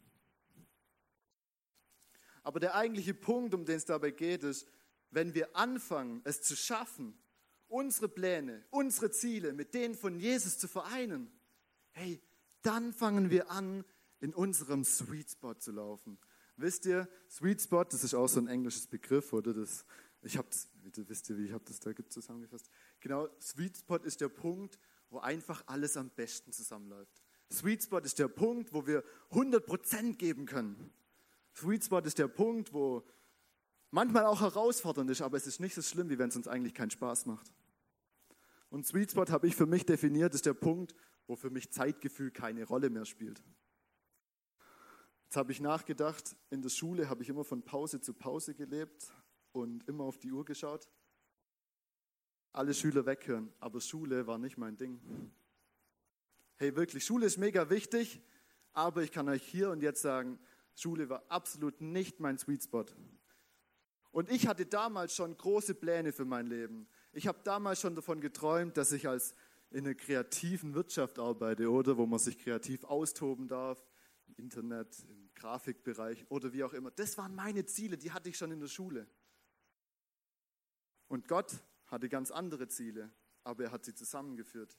Aber 2.41 2.59
der 2.59 2.73
eigentliche 2.73 3.13
Punkt, 3.13 3.53
um 3.53 3.65
den 3.65 3.75
es 3.75 3.85
dabei 3.85 4.09
geht, 4.09 4.41
ist, 4.41 4.67
wenn 5.11 5.35
wir 5.35 5.55
anfangen, 5.55 6.21
es 6.23 6.41
zu 6.41 6.55
schaffen, 6.55 7.15
unsere 7.67 8.09
Pläne, 8.09 8.65
unsere 8.71 9.11
Ziele 9.11 9.53
mit 9.53 9.75
denen 9.75 9.93
von 9.93 10.19
Jesus 10.19 10.57
zu 10.57 10.67
vereinen, 10.67 11.31
hey, 11.91 12.19
dann 12.61 12.93
fangen 12.93 13.29
wir 13.29 13.51
an, 13.51 13.83
in 14.19 14.33
unserem 14.33 14.83
Sweet 14.83 15.31
Spot 15.31 15.55
zu 15.55 15.71
laufen. 15.71 16.17
Wisst 16.57 16.85
ihr, 16.85 17.09
Sweet 17.29 17.61
Spot, 17.61 17.83
das 17.83 18.03
ist 18.03 18.13
auch 18.13 18.27
so 18.27 18.39
ein 18.39 18.47
englisches 18.47 18.87
Begriff, 18.87 19.33
oder? 19.33 19.53
Das, 19.53 19.85
ich 20.21 20.37
habe 20.37 20.47
wisst 21.07 21.29
ihr, 21.29 21.37
wie 21.37 21.45
ich 21.45 21.53
habe 21.53 21.63
das 21.65 21.79
da 21.79 21.91
zusammengefasst? 22.07 22.69
Genau, 22.99 23.27
Sweet 23.39 23.77
Spot 23.77 23.97
ist 23.97 24.21
der 24.21 24.29
Punkt, 24.29 24.79
wo 25.09 25.19
einfach 25.19 25.63
alles 25.67 25.97
am 25.97 26.09
besten 26.09 26.51
zusammenläuft. 26.51 27.21
Sweet 27.51 27.83
Spot 27.83 27.99
ist 27.99 28.19
der 28.19 28.27
Punkt, 28.27 28.73
wo 28.73 28.85
wir 28.87 29.03
100% 29.31 30.15
geben 30.15 30.45
können. 30.45 30.91
Sweet 31.53 31.83
Spot 31.83 31.99
ist 31.99 32.17
der 32.17 32.27
Punkt, 32.27 32.73
wo 32.73 33.03
manchmal 33.89 34.25
auch 34.25 34.41
herausfordernd 34.41 35.09
ist, 35.09 35.21
aber 35.21 35.37
es 35.37 35.47
ist 35.47 35.59
nicht 35.59 35.75
so 35.75 35.81
schlimm, 35.81 36.09
wie 36.09 36.17
wenn 36.17 36.29
es 36.29 36.35
uns 36.35 36.47
eigentlich 36.47 36.73
keinen 36.73 36.91
Spaß 36.91 37.25
macht. 37.25 37.51
Und 38.69 38.87
Sweet 38.87 39.11
Spot 39.11 39.25
habe 39.25 39.47
ich 39.47 39.55
für 39.55 39.65
mich 39.65 39.85
definiert, 39.85 40.33
ist 40.33 40.45
der 40.45 40.53
Punkt, 40.53 40.95
wo 41.27 41.35
für 41.35 41.49
mich 41.49 41.71
Zeitgefühl 41.71 42.31
keine 42.31 42.63
Rolle 42.65 42.89
mehr 42.89 43.05
spielt. 43.05 43.41
Jetzt 45.25 45.37
habe 45.37 45.51
ich 45.53 45.61
nachgedacht, 45.61 46.35
in 46.49 46.61
der 46.61 46.69
Schule 46.69 47.07
habe 47.07 47.23
ich 47.23 47.29
immer 47.29 47.45
von 47.45 47.63
Pause 47.63 48.01
zu 48.01 48.13
Pause 48.13 48.53
gelebt 48.53 49.13
und 49.53 49.87
immer 49.87 50.03
auf 50.03 50.17
die 50.17 50.31
Uhr 50.31 50.43
geschaut. 50.43 50.89
Alle 52.51 52.73
Schüler 52.73 53.05
weghören, 53.05 53.53
aber 53.59 53.79
Schule 53.79 54.27
war 54.27 54.37
nicht 54.37 54.57
mein 54.57 54.75
Ding. 54.75 54.99
Hey, 56.57 56.75
wirklich, 56.75 57.05
Schule 57.05 57.25
ist 57.25 57.37
mega 57.37 57.69
wichtig, 57.69 58.21
aber 58.73 59.03
ich 59.03 59.11
kann 59.11 59.29
euch 59.29 59.43
hier 59.43 59.69
und 59.69 59.81
jetzt 59.81 60.01
sagen, 60.01 60.37
Schule 60.75 61.09
war 61.09 61.23
absolut 61.29 61.79
nicht 61.79 62.19
mein 62.19 62.37
Sweet 62.37 62.63
Spot. 62.63 62.85
Und 64.11 64.29
ich 64.29 64.47
hatte 64.47 64.65
damals 64.65 65.15
schon 65.15 65.37
große 65.37 65.75
Pläne 65.75 66.11
für 66.11 66.25
mein 66.25 66.47
Leben. 66.47 66.87
Ich 67.13 67.27
habe 67.27 67.39
damals 67.43 67.79
schon 67.79 67.95
davon 67.95 68.19
geträumt, 68.19 68.75
dass 68.75 68.91
ich 68.91 69.07
als 69.07 69.33
in 69.71 69.85
einer 69.85 69.95
kreativen 69.95 70.73
Wirtschaft 70.73 71.17
arbeite, 71.17 71.69
oder 71.69 71.97
wo 71.97 72.05
man 72.05 72.19
sich 72.19 72.37
kreativ 72.37 72.83
austoben 72.83 73.47
darf, 73.47 73.83
im 74.27 74.35
Internet, 74.35 74.99
im 75.09 75.29
Grafikbereich 75.33 76.29
oder 76.29 76.53
wie 76.53 76.63
auch 76.63 76.73
immer. 76.73 76.91
Das 76.91 77.17
waren 77.17 77.33
meine 77.35 77.65
Ziele, 77.65 77.97
die 77.97 78.11
hatte 78.11 78.29
ich 78.29 78.37
schon 78.37 78.51
in 78.51 78.59
der 78.59 78.67
Schule. 78.67 79.07
Und 81.07 81.27
Gott 81.27 81.53
hatte 81.87 82.09
ganz 82.09 82.31
andere 82.31 82.67
Ziele, 82.67 83.11
aber 83.43 83.65
er 83.65 83.71
hat 83.71 83.85
sie 83.85 83.93
zusammengeführt. 83.93 84.77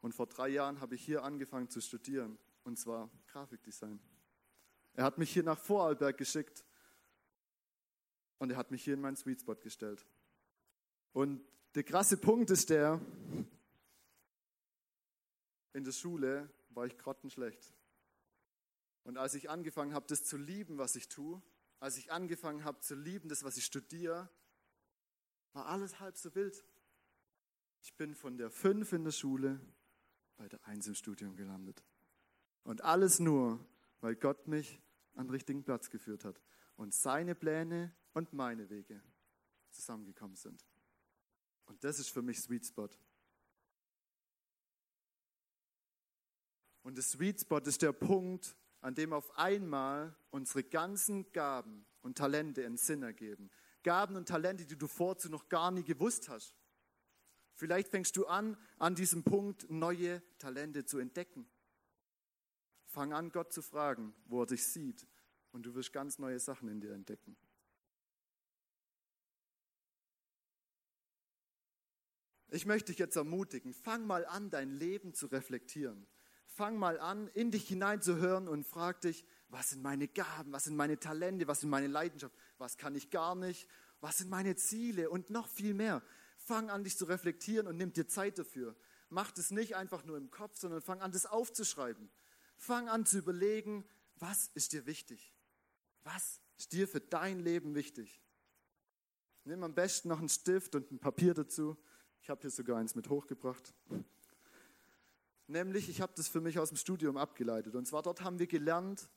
Und 0.00 0.14
vor 0.14 0.26
drei 0.26 0.48
Jahren 0.48 0.80
habe 0.80 0.94
ich 0.94 1.04
hier 1.04 1.22
angefangen 1.22 1.68
zu 1.68 1.80
studieren, 1.80 2.38
und 2.64 2.78
zwar 2.78 3.10
Grafikdesign. 3.28 4.00
Er 4.94 5.04
hat 5.04 5.18
mich 5.18 5.32
hier 5.32 5.42
nach 5.42 5.58
Vorarlberg 5.58 6.16
geschickt 6.16 6.64
und 8.38 8.50
er 8.50 8.56
hat 8.56 8.70
mich 8.70 8.82
hier 8.84 8.94
in 8.94 9.00
meinen 9.00 9.16
Sweet 9.16 9.40
Spot 9.40 9.54
gestellt. 9.54 10.06
Und 11.12 11.42
der 11.74 11.84
krasse 11.84 12.16
Punkt 12.16 12.50
ist 12.50 12.70
der, 12.70 13.00
in 15.72 15.84
der 15.84 15.92
Schule 15.92 16.52
war 16.70 16.86
ich 16.86 16.96
grottenschlecht. 16.98 17.74
Und 19.04 19.16
als 19.16 19.34
ich 19.34 19.50
angefangen 19.50 19.94
habe, 19.94 20.06
das 20.06 20.24
zu 20.24 20.36
lieben, 20.36 20.78
was 20.78 20.96
ich 20.96 21.08
tue, 21.08 21.42
als 21.78 21.96
ich 21.96 22.12
angefangen 22.12 22.64
habe 22.64 22.80
zu 22.80 22.94
lieben, 22.94 23.28
das, 23.28 23.42
was 23.42 23.56
ich 23.56 23.64
studiere, 23.64 24.28
war 25.52 25.66
alles 25.66 25.98
halb 26.00 26.16
so 26.16 26.34
wild. 26.34 26.64
Ich 27.82 27.94
bin 27.96 28.14
von 28.14 28.36
der 28.36 28.50
5 28.50 28.92
in 28.92 29.04
der 29.04 29.12
Schule 29.12 29.60
bei 30.36 30.48
der 30.48 30.64
1 30.66 30.86
im 30.86 30.94
Studium 30.94 31.36
gelandet. 31.36 31.82
Und 32.62 32.82
alles 32.82 33.18
nur, 33.18 33.64
weil 34.00 34.16
Gott 34.16 34.46
mich 34.46 34.80
an 35.14 35.26
den 35.26 35.30
richtigen 35.30 35.64
Platz 35.64 35.90
geführt 35.90 36.24
hat 36.24 36.40
und 36.76 36.94
seine 36.94 37.34
Pläne 37.34 37.94
und 38.12 38.32
meine 38.32 38.68
Wege 38.68 39.02
zusammengekommen 39.70 40.36
sind. 40.36 40.64
Und 41.66 41.82
das 41.84 41.98
ist 41.98 42.10
für 42.10 42.22
mich 42.22 42.40
Sweet 42.40 42.66
Spot. 42.66 42.88
Und 46.82 46.96
der 46.96 47.04
Sweet 47.04 47.40
Spot 47.40 47.58
ist 47.58 47.82
der 47.82 47.92
Punkt, 47.92 48.56
an 48.80 48.94
dem 48.94 49.12
auf 49.12 49.36
einmal 49.36 50.16
unsere 50.30 50.64
ganzen 50.64 51.30
Gaben 51.32 51.84
und 52.02 52.16
Talente 52.16 52.64
einen 52.64 52.78
Sinn 52.78 53.02
ergeben. 53.02 53.50
Gaben 53.82 54.16
und 54.16 54.28
Talente, 54.28 54.66
die 54.66 54.76
du 54.76 54.86
vorzu 54.86 55.28
noch 55.28 55.48
gar 55.48 55.70
nie 55.70 55.84
gewusst 55.84 56.28
hast. 56.28 56.54
Vielleicht 57.54 57.88
fängst 57.88 58.16
du 58.16 58.26
an, 58.26 58.56
an 58.78 58.94
diesem 58.94 59.22
Punkt 59.22 59.70
neue 59.70 60.22
Talente 60.38 60.86
zu 60.86 60.98
entdecken. 60.98 61.46
Fang 62.86 63.12
an, 63.12 63.30
Gott 63.30 63.52
zu 63.52 63.62
fragen, 63.62 64.14
wo 64.26 64.42
er 64.42 64.46
dich 64.46 64.64
sieht, 64.64 65.06
und 65.52 65.64
du 65.64 65.74
wirst 65.74 65.92
ganz 65.92 66.18
neue 66.18 66.40
Sachen 66.40 66.68
in 66.68 66.80
dir 66.80 66.92
entdecken. 66.92 67.36
Ich 72.48 72.66
möchte 72.66 72.90
dich 72.90 72.98
jetzt 72.98 73.16
ermutigen, 73.16 73.72
fang 73.74 74.06
mal 74.06 74.26
an, 74.26 74.50
dein 74.50 74.70
Leben 74.70 75.14
zu 75.14 75.26
reflektieren. 75.26 76.06
Fang 76.60 76.76
mal 76.76 77.00
an, 77.00 77.28
in 77.28 77.50
dich 77.50 77.66
hineinzuhören 77.68 78.46
und 78.46 78.66
frag 78.66 79.00
dich, 79.00 79.24
was 79.48 79.70
sind 79.70 79.82
meine 79.82 80.06
Gaben, 80.08 80.52
was 80.52 80.64
sind 80.64 80.76
meine 80.76 81.00
Talente, 81.00 81.48
was 81.48 81.60
sind 81.60 81.70
meine 81.70 81.86
Leidenschaften, 81.86 82.38
was 82.58 82.76
kann 82.76 82.94
ich 82.94 83.08
gar 83.08 83.34
nicht, 83.34 83.66
was 84.02 84.18
sind 84.18 84.28
meine 84.28 84.56
Ziele 84.56 85.08
und 85.08 85.30
noch 85.30 85.48
viel 85.48 85.72
mehr. 85.72 86.02
Fang 86.36 86.68
an, 86.68 86.84
dich 86.84 86.98
zu 86.98 87.06
reflektieren 87.06 87.66
und 87.66 87.78
nimm 87.78 87.94
dir 87.94 88.06
Zeit 88.06 88.38
dafür. 88.38 88.76
Mach 89.08 89.30
das 89.30 89.50
nicht 89.50 89.74
einfach 89.74 90.04
nur 90.04 90.18
im 90.18 90.30
Kopf, 90.30 90.58
sondern 90.58 90.82
fang 90.82 91.00
an, 91.00 91.12
das 91.12 91.24
aufzuschreiben. 91.24 92.10
Fang 92.58 92.90
an 92.90 93.06
zu 93.06 93.16
überlegen, 93.16 93.86
was 94.16 94.50
ist 94.52 94.74
dir 94.74 94.84
wichtig? 94.84 95.32
Was 96.04 96.42
ist 96.58 96.74
dir 96.74 96.86
für 96.86 97.00
dein 97.00 97.40
Leben 97.40 97.74
wichtig? 97.74 98.20
Nimm 99.44 99.64
am 99.64 99.72
besten 99.72 100.08
noch 100.08 100.18
einen 100.18 100.28
Stift 100.28 100.74
und 100.74 100.90
ein 100.90 100.98
Papier 100.98 101.32
dazu. 101.32 101.78
Ich 102.20 102.28
habe 102.28 102.42
hier 102.42 102.50
sogar 102.50 102.76
eins 102.76 102.94
mit 102.94 103.08
hochgebracht. 103.08 103.72
Nämlich, 105.50 105.88
ich 105.88 106.00
habe 106.00 106.12
das 106.14 106.28
für 106.28 106.40
mich 106.40 106.60
aus 106.60 106.68
dem 106.68 106.76
Studium 106.76 107.16
abgeleitet. 107.16 107.74
Und 107.74 107.84
zwar 107.84 108.02
dort 108.02 108.22
haben 108.22 108.38
wir 108.38 108.46
gelernt, 108.46 109.10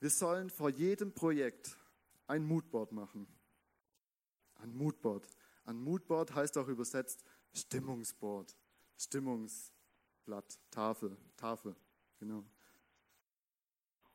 wir 0.00 0.10
sollen 0.10 0.50
vor 0.50 0.68
jedem 0.68 1.14
Projekt 1.14 1.78
ein 2.26 2.44
Moodboard 2.44 2.92
machen. 2.92 3.26
Ein 4.56 4.74
Moodboard. 4.74 5.26
Ein 5.64 5.78
Moodboard 5.78 6.34
heißt 6.34 6.58
auch 6.58 6.68
übersetzt 6.68 7.24
Stimmungsboard. 7.54 8.54
Stimmungsblatt, 8.98 10.58
Tafel, 10.70 11.16
Tafel, 11.38 11.74
genau. 12.18 12.44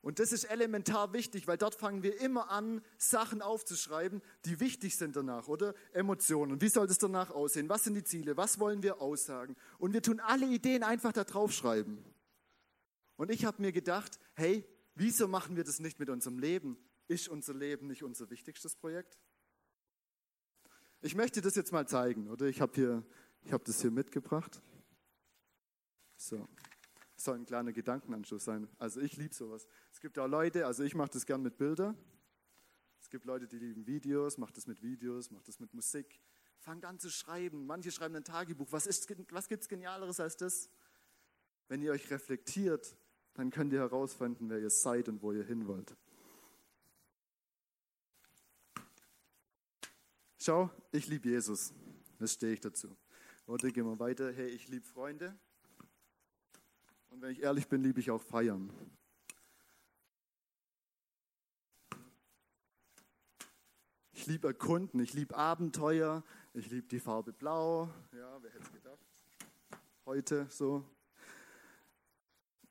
Und 0.02 0.18
das 0.18 0.32
ist 0.32 0.46
elementar 0.46 1.14
wichtig, 1.14 1.46
weil 1.48 1.58
dort 1.58 1.76
fangen 1.76 2.02
wir 2.02 2.20
immer 2.22 2.50
an, 2.50 2.82
Sachen 2.98 3.42
aufzuschreiben, 3.42 4.22
die 4.46 4.60
wichtig 4.60 4.98
sind 4.98 5.16
danach, 5.16 5.48
oder? 5.48 5.76
Emotionen. 5.94 6.60
Wie 6.60 6.70
soll 6.70 6.88
das 6.88 6.98
danach 6.98 7.30
aussehen? 7.30 7.70
Was 7.70 7.84
sind 7.84 7.94
die 7.94 8.04
Ziele? 8.04 8.36
Was 8.36 8.60
wollen 8.60 8.82
wir 8.82 9.00
aussagen? 9.00 9.56
Und 9.78 9.94
wir 9.94 10.02
tun 10.02 10.20
alle 10.20 10.48
Ideen 10.48 10.84
einfach 10.84 11.14
da 11.14 11.24
draufschreiben. 11.24 12.04
Und 13.16 13.30
ich 13.30 13.46
habe 13.46 13.62
mir 13.62 13.72
gedacht, 13.72 14.18
hey, 14.34 14.68
wieso 14.96 15.28
machen 15.28 15.56
wir 15.56 15.64
das 15.64 15.80
nicht 15.80 16.00
mit 16.00 16.10
unserem 16.10 16.40
Leben? 16.40 16.78
Ist 17.08 17.30
unser 17.30 17.54
Leben 17.54 17.86
nicht 17.86 18.02
unser 18.02 18.30
wichtigstes 18.32 18.76
Projekt? 18.76 19.20
Ich 21.02 21.14
möchte 21.14 21.42
das 21.42 21.54
jetzt 21.56 21.72
mal 21.72 21.88
zeigen, 21.88 22.28
oder? 22.28 22.48
Ich 22.48 22.60
habe 22.60 22.74
hier, 22.74 23.04
das 23.66 23.82
hier 23.82 23.92
mitgebracht. 23.92 24.62
So 26.18 26.48
soll 27.24 27.36
ein 27.36 27.46
kleiner 27.46 27.72
Gedankenanschluss 27.72 28.46
sein. 28.46 28.68
Also 28.78 29.02
ich 29.02 29.18
liebe 29.18 29.34
sowas. 29.34 29.68
Es 29.92 30.00
gibt 30.00 30.18
auch 30.20 30.28
Leute, 30.28 30.66
also 30.66 30.84
ich 30.84 30.96
mache 30.96 31.12
das 31.12 31.26
gern 31.26 31.42
mit 31.42 31.58
Bildern. 31.58 31.98
Es 33.00 33.10
gibt 33.10 33.26
Leute, 33.26 33.48
die 33.48 33.58
lieben 33.58 33.88
Videos, 33.88 34.38
macht 34.38 34.58
das 34.58 34.68
mit 34.68 34.82
Videos, 34.82 35.32
macht 35.32 35.48
das 35.48 35.60
mit 35.60 35.74
Musik. 35.74 36.22
Fangt 36.60 36.86
an 36.86 37.00
zu 37.00 37.10
schreiben. 37.10 37.66
Manche 37.66 37.92
schreiben 37.92 38.16
ein 38.16 38.24
Tagebuch. 38.24 38.68
Was, 38.72 38.88
was 38.88 39.48
gibt 39.48 39.64
es 39.64 39.70
Genialeres 39.70 40.20
als 40.20 40.38
das? 40.38 40.70
Wenn 41.68 41.82
ihr 41.82 41.92
euch 41.92 42.10
reflektiert, 42.12 42.96
dann 43.34 43.50
könnt 43.50 43.74
ihr 43.74 43.80
herausfinden, 43.80 44.50
wer 44.50 44.60
ihr 44.60 44.70
seid 44.70 45.10
und 45.10 45.22
wo 45.22 45.32
ihr 45.32 45.44
hin 45.44 45.68
wollt. 45.68 45.96
Schau, 50.38 50.70
ich 50.92 51.08
liebe 51.08 51.30
Jesus. 51.30 51.74
Das 52.20 52.34
stehe 52.34 52.54
ich 52.54 52.60
dazu. 52.60 52.96
Oder 53.46 53.70
gehen 53.72 53.86
wir 53.86 54.00
weiter. 54.00 54.32
Hey, 54.32 54.50
ich 54.50 54.68
liebe 54.68 54.86
Freunde. 54.86 55.38
Und 57.22 57.28
wenn 57.28 57.34
ich 57.34 57.44
ehrlich 57.44 57.68
bin, 57.68 57.84
liebe 57.84 58.00
ich 58.00 58.10
auch 58.10 58.24
Feiern. 58.24 58.74
Ich 64.12 64.26
liebe 64.26 64.48
Erkunden, 64.48 65.00
ich 65.00 65.14
liebe 65.14 65.36
Abenteuer, 65.36 66.24
ich 66.56 66.72
liebe 66.72 66.88
die 66.88 67.00
Farbe 67.00 67.32
Blau. 67.32 67.94
Ja, 68.12 68.42
wer 68.42 68.50
hätte 68.50 68.64
es 68.64 68.72
gedacht? 68.72 69.06
Heute 70.04 70.48
so. 70.50 70.84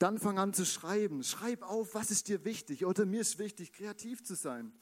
Dann 0.00 0.19
fang 0.19 0.40
an 0.40 0.52
zu 0.52 0.66
schreiben. 0.66 1.23
Schreib 1.23 1.62
auf, 1.62 1.95
was 1.95 2.11
ist 2.11 2.26
dir 2.26 2.45
wichtig. 2.45 2.85
Oder 2.85 3.07
mir 3.07 3.21
ist 3.21 3.38
wichtig, 3.38 3.73
kreativ 3.73 4.25
zu 4.25 4.35
sein. 4.35 4.73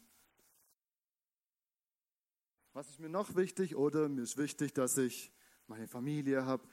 Was 2.72 2.88
ist 2.88 3.00
mir 3.00 3.10
noch 3.10 3.36
wichtig? 3.36 3.76
Oder 3.76 4.08
mir 4.08 4.22
ist 4.22 4.38
wichtig, 4.38 4.72
dass 4.72 4.96
ich 4.96 5.30
meine 5.66 5.88
Familie 5.88 6.46
habe. 6.46 6.66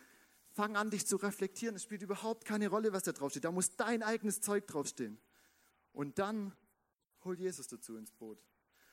Fang 0.55 0.77
an, 0.77 0.89
dich 0.89 1.05
zu 1.05 1.17
reflektieren. 1.17 1.75
Es 1.75 1.83
spielt 1.83 2.01
überhaupt 2.01 2.45
keine 2.45 2.69
Rolle, 2.69 2.93
was 2.93 3.03
da 3.03 3.11
draufsteht. 3.11 3.43
Da 3.43 3.51
muss 3.51 3.75
dein 3.75 4.01
eigenes 4.01 4.39
Zeug 4.39 4.65
draufstehen. 4.67 5.19
Und 5.91 6.17
dann 6.17 6.55
hol 7.25 7.37
Jesus 7.37 7.67
dazu 7.67 7.97
ins 7.97 8.13
Boot. 8.13 8.41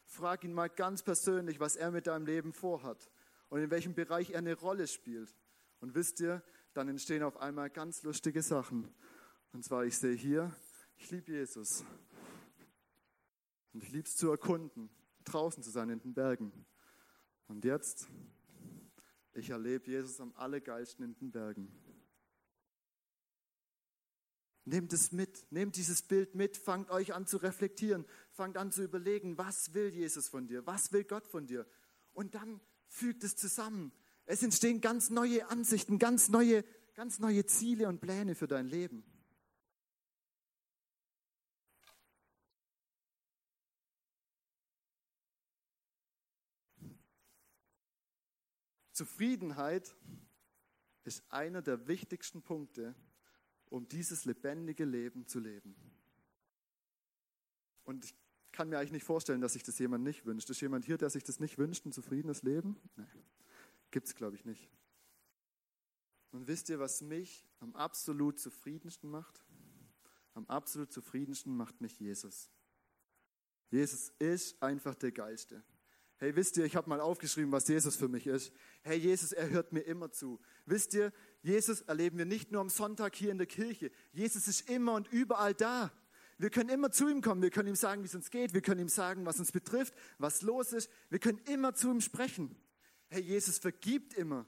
Frag 0.05 0.43
ihn 0.43 0.53
mal 0.53 0.69
ganz 0.69 1.05
persönlich, 1.05 1.61
was 1.61 1.77
er 1.77 1.93
mit 1.93 2.09
deinem 2.09 2.27
Leben 2.27 2.53
vorhat 2.53 3.09
und 3.49 3.61
in 3.61 3.71
welchem 3.71 3.95
Bereich 3.95 4.31
er 4.31 4.39
eine 4.39 4.55
Rolle 4.55 4.89
spielt. 4.89 5.37
Und 5.79 5.95
wisst 5.95 6.19
ihr, 6.19 6.43
dann 6.75 6.89
entstehen 6.89 7.23
auf 7.23 7.37
einmal 7.37 7.71
ganz 7.71 8.03
lustige 8.03 8.43
Sachen. 8.43 8.93
Und 9.53 9.65
zwar, 9.65 9.85
ich 9.85 9.97
sehe 9.97 10.17
hier, 10.17 10.53
ich 10.97 11.13
liebe 11.13 11.31
Jesus. 11.31 11.85
Und 13.73 13.85
ich 13.85 13.93
liebe 13.93 14.09
es 14.09 14.17
zu 14.17 14.29
erkunden, 14.31 14.91
draußen 15.23 15.63
zu 15.63 15.71
sein 15.71 15.91
in 15.91 16.01
den 16.01 16.13
Bergen. 16.13 16.67
Und 17.47 17.65
jetzt 17.65 18.09
ich 19.35 19.51
erlebe 19.51 19.91
Jesus 19.91 20.21
am 20.21 20.33
allergeilsten 20.37 21.05
in 21.05 21.15
den 21.15 21.31
Bergen. 21.31 21.73
Nehmt 24.65 24.93
es 24.93 25.11
mit, 25.11 25.51
nehmt 25.51 25.77
dieses 25.77 26.03
Bild 26.03 26.35
mit, 26.35 26.57
fangt 26.57 26.91
euch 26.91 27.15
an 27.15 27.27
zu 27.27 27.39
reflektieren, 27.39 28.05
fangt 28.31 28.57
an 28.57 28.71
zu 28.71 28.85
überlegen, 28.85 29.37
was 29.37 29.75
will 29.75 29.89
Jesus 29.89 30.29
von 30.29 30.47
dir, 30.47 30.65
was 30.67 30.93
will 30.93 31.03
Gott 31.03 31.27
von 31.27 31.47
dir. 31.47 31.67
Und 32.13 32.35
dann 32.35 32.61
fügt 32.87 33.25
es 33.25 33.35
zusammen. 33.35 33.91
Es 34.25 34.43
entstehen 34.43 34.81
ganz 34.81 35.11
neue 35.11 35.49
Ansichten, 35.49 35.99
ganz 35.99 36.29
neue, 36.29 36.65
ganz 36.95 37.19
neue 37.19 37.45
Ziele 37.47 37.89
und 37.89 38.01
Pläne 38.01 38.37
für 38.37 38.47
dein 38.47 38.67
Leben. 38.67 39.03
Zufriedenheit 48.93 49.95
ist 51.05 51.23
einer 51.31 51.63
der 51.63 51.89
wichtigsten 51.89 52.43
Punkte, 52.43 52.95
um 53.67 53.89
dieses 53.89 54.25
lebendige 54.25 54.85
Leben 54.85 55.27
zu 55.27 55.41
leben. 55.41 55.75
Und 57.85 58.05
ich 58.05 58.15
kann 58.53 58.69
mir 58.69 58.79
eigentlich 58.79 58.93
nicht 58.93 59.05
vorstellen, 59.05 59.41
dass 59.41 59.55
sich 59.55 59.63
das 59.63 59.79
jemand 59.79 60.05
nicht 60.05 60.27
wünscht. 60.27 60.49
Ist 60.51 60.61
jemand 60.61 60.85
hier, 60.85 60.99
der 60.99 61.11
sich 61.11 61.25
das 61.25 61.41
nicht 61.41 61.59
wünscht, 61.59 61.87
ein 61.87 61.93
zufriedenes 61.93 62.43
Leben? 62.43 62.77
Nein, 62.97 63.25
gibt 63.91 64.07
es, 64.07 64.15
glaube 64.15 64.37
ich, 64.37 64.45
nicht. 64.45 64.69
Und 66.31 66.47
wisst 66.47 66.69
ihr, 66.69 66.79
was 66.79 67.01
mich 67.01 67.47
am 67.61 67.75
absolut 67.75 68.39
zufriedensten 68.39 69.11
macht? 69.11 69.45
Am 70.35 70.47
absolut 70.47 70.93
zufriedensten 70.93 71.55
macht 71.57 71.81
mich 71.81 71.99
Jesus. 71.99 72.51
Jesus 73.71 74.13
ist 74.19 74.63
einfach 74.63 74.95
der 74.95 75.13
Geiste. 75.13 75.63
Hey, 76.23 76.37
wisst 76.37 76.57
ihr, 76.57 76.65
ich 76.65 76.77
habe 76.77 76.89
mal 76.89 77.01
aufgeschrieben, 77.01 77.51
was 77.51 77.67
Jesus 77.67 77.97
für 77.97 78.07
mich 78.07 78.29
ist. 78.29 78.53
Hey, 78.83 78.97
Jesus, 78.97 79.33
er 79.33 79.51
hört 79.51 79.73
mir 79.73 79.81
immer 79.81 80.13
zu. 80.13 80.39
Wisst 80.67 80.95
ihr, 80.95 81.13
Jesus 81.43 81.81
erleben 81.81 82.17
wir 82.17 82.27
nicht 82.27 82.53
nur 82.53 82.61
am 82.61 82.69
Sonntag 82.69 83.17
hier 83.17 83.33
in 83.33 83.39
der 83.39 83.49
Kirche. 83.49 83.91
Jesus 84.13 84.47
ist 84.47 84.71
immer 84.71 84.93
und 84.93 85.13
überall 85.13 85.53
da. 85.53 85.91
Wir 86.39 86.51
können 86.51 86.69
immer 86.69 86.93
zu 86.93 87.09
ihm 87.09 87.23
kommen. 87.23 87.43
Wir 87.43 87.51
können 87.51 87.71
ihm 87.71 87.75
sagen, 87.75 88.03
wie 88.03 88.07
es 88.07 88.15
uns 88.15 88.31
geht. 88.31 88.55
Wir 88.55 88.61
können 88.61 88.83
ihm 88.83 88.89
sagen, 88.89 89.27
was 89.27 89.41
uns 89.41 89.51
betrifft, 89.51 89.95
was 90.19 90.43
los 90.43 90.73
ist. 90.73 90.89
Wir 91.11 91.19
können 91.19 91.39
immer 91.39 91.75
zu 91.75 91.91
ihm 91.91 92.01
sprechen. 92.01 92.55
Hey, 93.09 93.23
Jesus 93.23 93.59
vergibt 93.59 94.15
immer. 94.15 94.47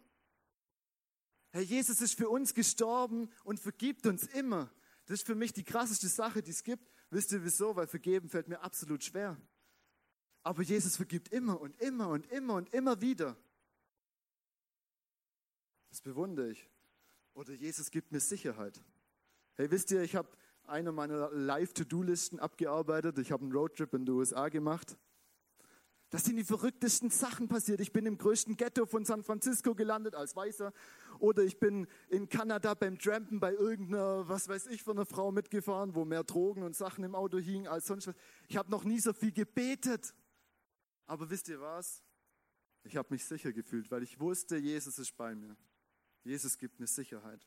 Herr 1.51 1.63
Jesus 1.63 2.01
ist 2.01 2.15
für 2.15 2.29
uns 2.29 2.55
gestorben 2.55 3.33
und 3.43 3.59
vergibt 3.59 4.07
uns 4.07 4.29
immer. 4.29 4.71
Das 5.07 5.15
ist 5.15 5.27
für 5.27 5.35
mich 5.35 5.53
die 5.53 5.65
krasseste 5.65 6.07
Sache, 6.07 6.41
die 6.41 6.53
es 6.53 6.63
gibt. 6.63 6.89
Wisst 7.11 7.33
ihr 7.33 7.45
wieso? 7.45 7.75
Weil 7.75 7.89
vergeben 7.89 8.29
fällt 8.29 8.47
mir 8.47 8.61
absolut 8.61 9.03
schwer. 9.03 9.37
Aber 10.45 10.63
Jesus 10.63 10.97
vergibt 10.97 11.31
immer 11.31 11.61
und 11.61 11.81
immer 11.81 12.09
und 12.09 12.31
immer 12.31 12.55
und 12.55 12.73
immer 12.73 13.01
wieder. 13.01 13.37
Das 15.89 16.03
bewundere 16.03 16.51
ich. 16.51 16.69
Oder 17.33 17.55
Jesus 17.55 17.91
gibt 17.91 18.13
mir 18.13 18.21
Sicherheit. 18.21 18.81
Hey, 19.57 19.71
wisst 19.71 19.91
ihr, 19.91 20.03
ich 20.03 20.15
habe 20.15 20.29
eine 20.67 20.93
meiner 20.93 21.31
Live-To-Do-Listen 21.31 22.39
abgearbeitet. 22.39 23.19
Ich 23.19 23.33
habe 23.33 23.43
einen 23.43 23.53
Roadtrip 23.53 23.95
in 23.95 24.05
die 24.05 24.13
USA 24.13 24.49
gemacht. 24.49 24.97
Da 26.11 26.19
sind 26.19 26.37
die 26.37 26.45
verrücktesten 26.45 27.11
Sachen 27.11 27.49
passiert. 27.49 27.81
Ich 27.81 27.93
bin 27.93 28.07
im 28.07 28.19
größten 28.19 28.57
Ghetto 28.57 28.87
von 28.87 29.05
San 29.05 29.25
Francisco 29.25 29.75
gelandet 29.75 30.15
als 30.15 30.37
Weißer. 30.37 30.73
Oder 31.19 31.43
ich 31.43 31.59
bin 31.59 31.87
in 32.09 32.29
Kanada 32.29 32.75
beim 32.75 32.99
Trampen 32.99 33.41
bei 33.41 33.53
irgendeiner, 33.53 34.29
was 34.29 34.49
weiß 34.49 34.67
ich, 34.69 34.83
von 34.83 34.99
einer 34.99 35.07
Frau 35.07 35.33
mitgefahren, 35.33 35.95
wo 35.95 36.05
mehr 36.05 36.23
Drogen 36.23 36.63
und 36.63 36.77
Sachen 36.77 37.03
im 37.03 37.15
Auto 37.15 37.39
hingen 37.39 37.67
als 37.67 37.87
sonst 37.87 38.07
was. 38.07 38.15
Ich 38.47 38.57
habe 38.57 38.71
noch 38.71 38.85
nie 38.85 39.01
so 39.01 39.13
viel 39.13 39.33
gebetet. 39.33 40.15
Aber 41.07 41.29
wisst 41.29 41.49
ihr 41.49 41.61
was? 41.61 42.03
Ich 42.83 42.97
habe 42.97 43.09
mich 43.13 43.25
sicher 43.25 43.53
gefühlt, 43.53 43.91
weil 43.91 44.03
ich 44.03 44.21
wusste, 44.21 44.57
Jesus 44.57 44.99
ist 44.99 45.17
bei 45.17 45.35
mir. 45.35 45.57
Jesus 46.23 46.59
gibt 46.59 46.81
mir 46.81 46.87
Sicherheit. 46.87 47.47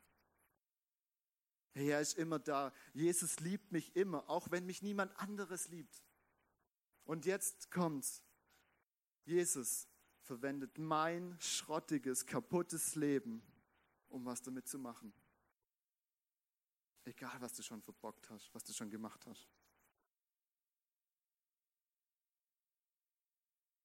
Hey, 1.73 1.89
er 1.89 2.01
ist 2.01 2.17
immer 2.17 2.39
da. 2.39 2.73
Jesus 2.93 3.39
liebt 3.39 3.71
mich 3.71 3.95
immer, 3.95 4.27
auch 4.29 4.49
wenn 4.49 4.65
mich 4.65 4.81
niemand 4.81 5.15
anderes 5.19 5.67
liebt. 5.69 6.01
Und 7.05 7.25
jetzt 7.25 7.69
kommt's. 7.69 8.23
Jesus 9.25 9.87
verwendet 10.21 10.77
mein 10.77 11.37
schrottiges, 11.39 12.25
kaputtes 12.25 12.95
Leben, 12.95 13.41
um 14.09 14.25
was 14.25 14.41
damit 14.41 14.67
zu 14.67 14.79
machen. 14.79 15.13
Egal, 17.05 17.39
was 17.39 17.53
du 17.53 17.63
schon 17.63 17.81
verbockt 17.81 18.29
hast, 18.29 18.53
was 18.53 18.63
du 18.63 18.73
schon 18.73 18.89
gemacht 18.89 19.25
hast. 19.27 19.47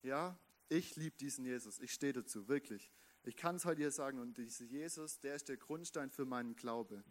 Ja, 0.03 0.39
ich 0.69 0.97
liebe 0.97 1.17
diesen 1.17 1.45
Jesus. 1.45 1.79
Ich 1.79 1.93
stehe 1.93 2.13
dazu, 2.13 2.49
wirklich. 2.49 2.93
Ich 3.25 3.37
kann 3.37 3.57
es 3.57 3.65
heute 3.65 3.83
hier 3.83 3.93
sagen. 3.93 4.19
Und 4.19 4.37
dieser 4.37 4.65
Jesus, 4.65 5.21
der 5.21 5.37
ist 5.37 5.49
der 5.49 5.57
Grundstein 5.57 6.11
für 6.11 6.25
meinen 6.25 6.57
Glaube. 6.57 7.05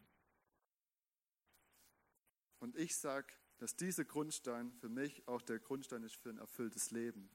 Und 2.60 2.76
ich 2.76 2.96
sage, 2.96 3.34
dass 3.60 3.76
dieser 3.76 4.04
Grundstein 4.04 4.72
für 4.74 4.90
mich 4.90 5.28
auch 5.28 5.42
der 5.42 5.60
Grundstein 5.60 6.04
ist 6.04 6.16
für 6.16 6.30
ein 6.30 6.38
erfülltes 6.38 6.92
Leben. 6.92 7.30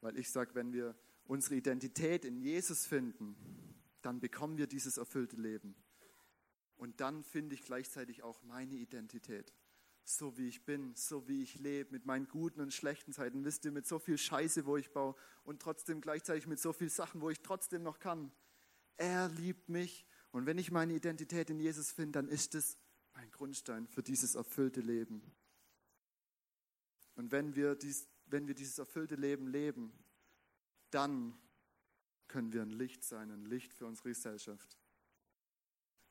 Weil 0.00 0.18
ich 0.18 0.30
sage, 0.30 0.54
wenn 0.54 0.72
wir 0.72 0.96
unsere 1.24 1.54
Identität 1.54 2.24
in 2.24 2.40
Jesus 2.40 2.86
finden, 2.86 3.36
dann 4.02 4.20
bekommen 4.20 4.58
wir 4.58 4.66
dieses 4.66 4.96
erfüllte 4.96 5.36
Leben. 5.36 5.76
Und 6.76 7.00
dann 7.00 7.24
finde 7.24 7.54
ich 7.54 7.62
gleichzeitig 7.62 8.22
auch 8.22 8.42
meine 8.42 8.74
Identität. 8.74 9.52
So 10.10 10.38
wie 10.38 10.48
ich 10.48 10.64
bin, 10.64 10.94
so 10.94 11.28
wie 11.28 11.42
ich 11.42 11.58
lebe, 11.58 11.92
mit 11.92 12.06
meinen 12.06 12.28
guten 12.28 12.60
und 12.60 12.72
schlechten 12.72 13.12
Zeiten. 13.12 13.44
Wisst 13.44 13.64
ihr, 13.64 13.72
mit 13.72 13.86
so 13.86 13.98
viel 13.98 14.16
Scheiße, 14.16 14.64
wo 14.64 14.76
ich 14.76 14.90
baue 14.92 15.14
und 15.44 15.60
trotzdem 15.60 16.00
gleichzeitig 16.00 16.46
mit 16.46 16.58
so 16.58 16.72
viel 16.72 16.88
Sachen, 16.88 17.20
wo 17.20 17.28
ich 17.30 17.40
trotzdem 17.40 17.82
noch 17.82 17.98
kann. 17.98 18.32
Er 18.96 19.28
liebt 19.28 19.68
mich. 19.68 20.06
Und 20.30 20.46
wenn 20.46 20.56
ich 20.56 20.70
meine 20.70 20.94
Identität 20.94 21.50
in 21.50 21.60
Jesus 21.60 21.92
finde, 21.92 22.12
dann 22.12 22.28
ist 22.28 22.54
es 22.54 22.78
mein 23.14 23.30
Grundstein 23.30 23.86
für 23.86 24.02
dieses 24.02 24.34
erfüllte 24.34 24.80
Leben. 24.80 25.22
Und 27.14 27.30
wenn 27.32 27.54
wir 27.54 27.74
dies 27.74 28.08
wenn 28.30 28.46
wir 28.46 28.54
dieses 28.54 28.78
erfüllte 28.78 29.14
Leben 29.14 29.46
leben, 29.46 29.92
dann 30.90 31.38
können 32.26 32.52
wir 32.52 32.62
ein 32.62 32.70
Licht 32.70 33.04
sein, 33.04 33.30
ein 33.30 33.44
Licht 33.44 33.72
für 33.72 33.86
unsere 33.86 34.10
Gesellschaft. 34.10 34.78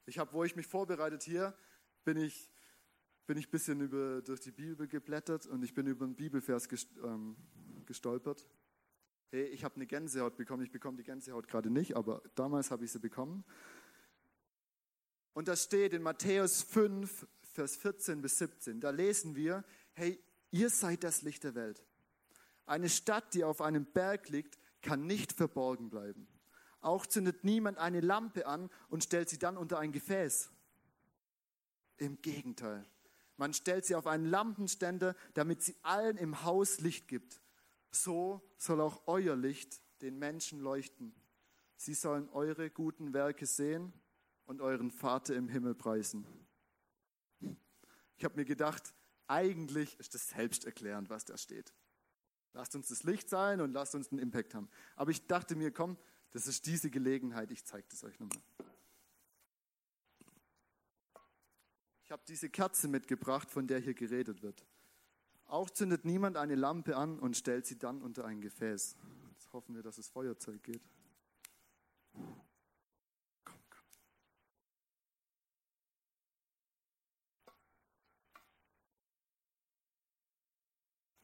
Ich 0.05 0.17
habe, 0.17 0.33
wo 0.33 0.43
ich 0.43 0.55
mich 0.55 0.67
vorbereitet 0.67 1.23
hier, 1.23 1.55
bin 2.03 2.17
ich, 2.17 2.49
bin 3.27 3.37
ich 3.37 3.47
ein 3.47 3.51
bisschen 3.51 3.81
über, 3.81 4.21
durch 4.21 4.39
die 4.39 4.51
Bibel 4.51 4.87
geblättert 4.87 5.45
und 5.45 5.61
ich 5.61 5.73
bin 5.73 5.85
über 5.85 6.05
einen 6.05 6.15
Bibelvers 6.15 6.67
ähm, 7.03 7.35
gestolpert. 7.85 8.47
Hey, 9.29 9.43
ich 9.47 9.65
habe 9.65 9.75
eine 9.75 9.85
Gänsehaut 9.85 10.37
bekommen. 10.37 10.63
Ich 10.63 10.71
bekomme 10.71 10.95
die 10.95 11.03
Gänsehaut 11.03 11.49
gerade 11.49 11.69
nicht, 11.69 11.97
aber 11.97 12.23
damals 12.35 12.71
habe 12.71 12.85
ich 12.85 12.91
sie 12.93 12.99
bekommen. 12.99 13.43
Und 15.33 15.49
da 15.49 15.57
steht 15.57 15.93
in 15.93 16.01
Matthäus 16.01 16.63
5, 16.63 17.27
Vers 17.41 17.75
14 17.75 18.21
bis 18.21 18.37
17, 18.37 18.79
da 18.79 18.91
lesen 18.91 19.35
wir, 19.35 19.63
hey, 19.93 20.19
ihr 20.51 20.69
seid 20.69 21.03
das 21.03 21.21
Licht 21.21 21.43
der 21.43 21.53
Welt. 21.53 21.83
Eine 22.65 22.89
Stadt, 22.89 23.33
die 23.33 23.43
auf 23.43 23.61
einem 23.61 23.85
Berg 23.85 24.29
liegt, 24.29 24.57
kann 24.81 25.05
nicht 25.05 25.33
verborgen 25.33 25.89
bleiben. 25.89 26.27
Auch 26.79 27.05
zündet 27.05 27.43
niemand 27.43 27.77
eine 27.77 27.99
Lampe 27.99 28.47
an 28.47 28.69
und 28.89 29.03
stellt 29.03 29.29
sie 29.29 29.37
dann 29.37 29.57
unter 29.57 29.79
ein 29.79 29.91
Gefäß. 29.91 30.49
Im 31.97 32.21
Gegenteil. 32.21 32.85
Man 33.37 33.53
stellt 33.53 33.85
sie 33.85 33.95
auf 33.95 34.07
einen 34.07 34.25
Lampenständer, 34.25 35.15
damit 35.35 35.61
sie 35.61 35.75
allen 35.83 36.17
im 36.17 36.43
Haus 36.43 36.79
Licht 36.79 37.07
gibt. 37.07 37.39
So 37.91 38.41
soll 38.57 38.81
auch 38.81 39.03
euer 39.05 39.35
Licht 39.35 39.81
den 40.01 40.17
Menschen 40.17 40.59
leuchten. 40.59 41.13
Sie 41.75 41.93
sollen 41.93 42.29
eure 42.29 42.69
guten 42.69 43.13
Werke 43.13 43.45
sehen 43.45 43.93
und 44.45 44.61
euren 44.61 44.91
Vater 44.91 45.35
im 45.35 45.47
Himmel 45.47 45.75
preisen. 45.75 46.25
Ich 48.17 48.25
habe 48.25 48.35
mir 48.35 48.45
gedacht, 48.45 48.93
eigentlich 49.27 49.99
ist 49.99 50.15
das 50.15 50.29
selbsterklärend, 50.29 51.09
was 51.09 51.25
da 51.25 51.37
steht. 51.37 51.73
Lasst 52.53 52.75
uns 52.75 52.87
das 52.87 53.03
Licht 53.03 53.29
sein 53.29 53.61
und 53.61 53.73
lasst 53.73 53.93
uns 53.93 54.11
einen 54.11 54.19
Impact 54.19 54.55
haben. 54.55 54.69
Aber 54.95 55.11
ich 55.11 55.27
dachte 55.27 55.55
mir, 55.55 55.71
komm, 55.71 55.97
das 56.31 56.47
ist 56.47 56.65
diese 56.65 56.89
Gelegenheit, 56.89 57.51
ich 57.51 57.63
zeige 57.65 57.87
das 57.89 58.03
euch 58.03 58.19
nochmal. 58.19 58.41
Ich 62.07 62.11
habe 62.13 62.23
diese 62.25 62.49
Kerze 62.49 62.87
mitgebracht, 62.87 63.51
von 63.51 63.67
der 63.67 63.79
hier 63.79 63.93
geredet 63.93 64.41
wird. 64.41 64.65
Auch 65.45 65.69
zündet 65.69 66.05
niemand 66.05 66.37
eine 66.37 66.55
Lampe 66.55 66.95
an 66.95 67.19
und 67.19 67.35
stellt 67.35 67.65
sie 67.65 67.77
dann 67.77 68.01
unter 68.01 68.23
ein 68.23 68.39
Gefäß. 68.39 68.95
Jetzt 69.31 69.51
hoffen 69.51 69.75
wir, 69.75 69.83
dass 69.83 69.97
es 69.97 70.07
Feuerzeug 70.07 70.63
geht. 70.63 70.81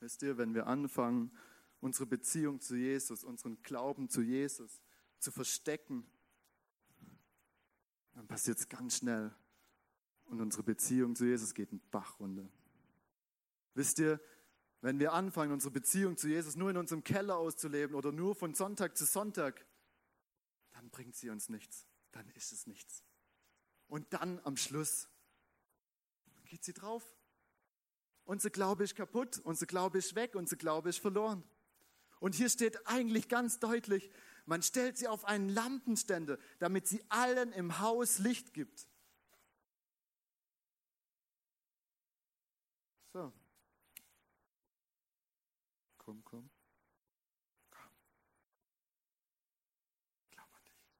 Wisst 0.02 0.22
ihr, 0.22 0.38
wenn 0.38 0.54
wir 0.54 0.68
anfangen, 0.68 1.32
unsere 1.80 2.08
Beziehung 2.08 2.60
zu 2.60 2.76
Jesus, 2.76 3.24
unseren 3.24 3.64
Glauben 3.64 4.10
zu 4.10 4.22
Jesus 4.22 4.82
zu 5.18 5.32
verstecken, 5.32 6.06
dann 8.16 8.28
passiert 8.28 8.60
es 8.60 8.68
ganz 8.68 8.98
schnell 8.98 9.34
und 10.34 10.42
unsere 10.42 10.64
Beziehung 10.64 11.16
zu 11.16 11.26
Jesus 11.26 11.54
geht 11.54 11.72
in 11.72 11.82
Bach 11.92 12.20
runter. 12.20 12.48
Wisst 13.74 14.00
ihr, 14.00 14.20
wenn 14.82 15.00
wir 15.00 15.14
anfangen, 15.14 15.52
unsere 15.52 15.72
Beziehung 15.72 16.18
zu 16.18 16.28
Jesus 16.28 16.56
nur 16.56 16.70
in 16.70 16.78
unserem 16.78 17.04
Keller 17.04 17.38
auszuleben 17.38 17.96
oder 17.96 18.12
nur 18.12 18.36
von 18.36 18.54
Sonntag 18.54 18.98
zu 18.98 19.06
Sonntag, 19.06 19.66
dann 20.72 20.90
bringt 20.90 21.16
sie 21.16 21.30
uns 21.30 21.50
nichts. 21.50 21.88
Dann 22.12 22.30
ist 22.32 22.52
es 22.52 22.68
nichts. 22.68 23.04
Und 23.88 24.12
dann 24.14 24.40
am 24.44 24.58
Schluss 24.58 25.08
geht 26.46 26.64
sie 26.64 26.74
drauf 26.74 27.04
unser 28.26 28.50
Glaube 28.50 28.84
ist 28.84 28.96
kaputt, 28.96 29.40
unser 29.44 29.66
Glaube 29.66 29.98
ist 29.98 30.16
weg, 30.16 30.36
unser 30.36 30.56
Glaube 30.56 30.90
ist 30.90 31.00
verloren. 31.00 31.44
Und 32.20 32.36
hier 32.36 32.50
steht 32.50 32.88
eigentlich 32.88 33.28
ganz 33.28 33.60
deutlich, 33.60 34.10
man 34.46 34.62
stellt 34.62 34.98
sie 34.98 35.08
auf 35.08 35.26
einen 35.26 35.50
Lampenständer, 35.50 36.38
damit 36.60 36.88
sie 36.88 37.04
allen 37.10 37.52
im 37.52 37.80
Haus 37.80 38.20
Licht 38.20 38.54
gibt. 38.54 38.88
So. 43.14 43.32
Komm, 46.00 46.24
komm. 46.26 46.50
Komm. 47.70 47.92
Glaub 50.32 50.48
an 50.52 50.64
dich. 50.64 50.98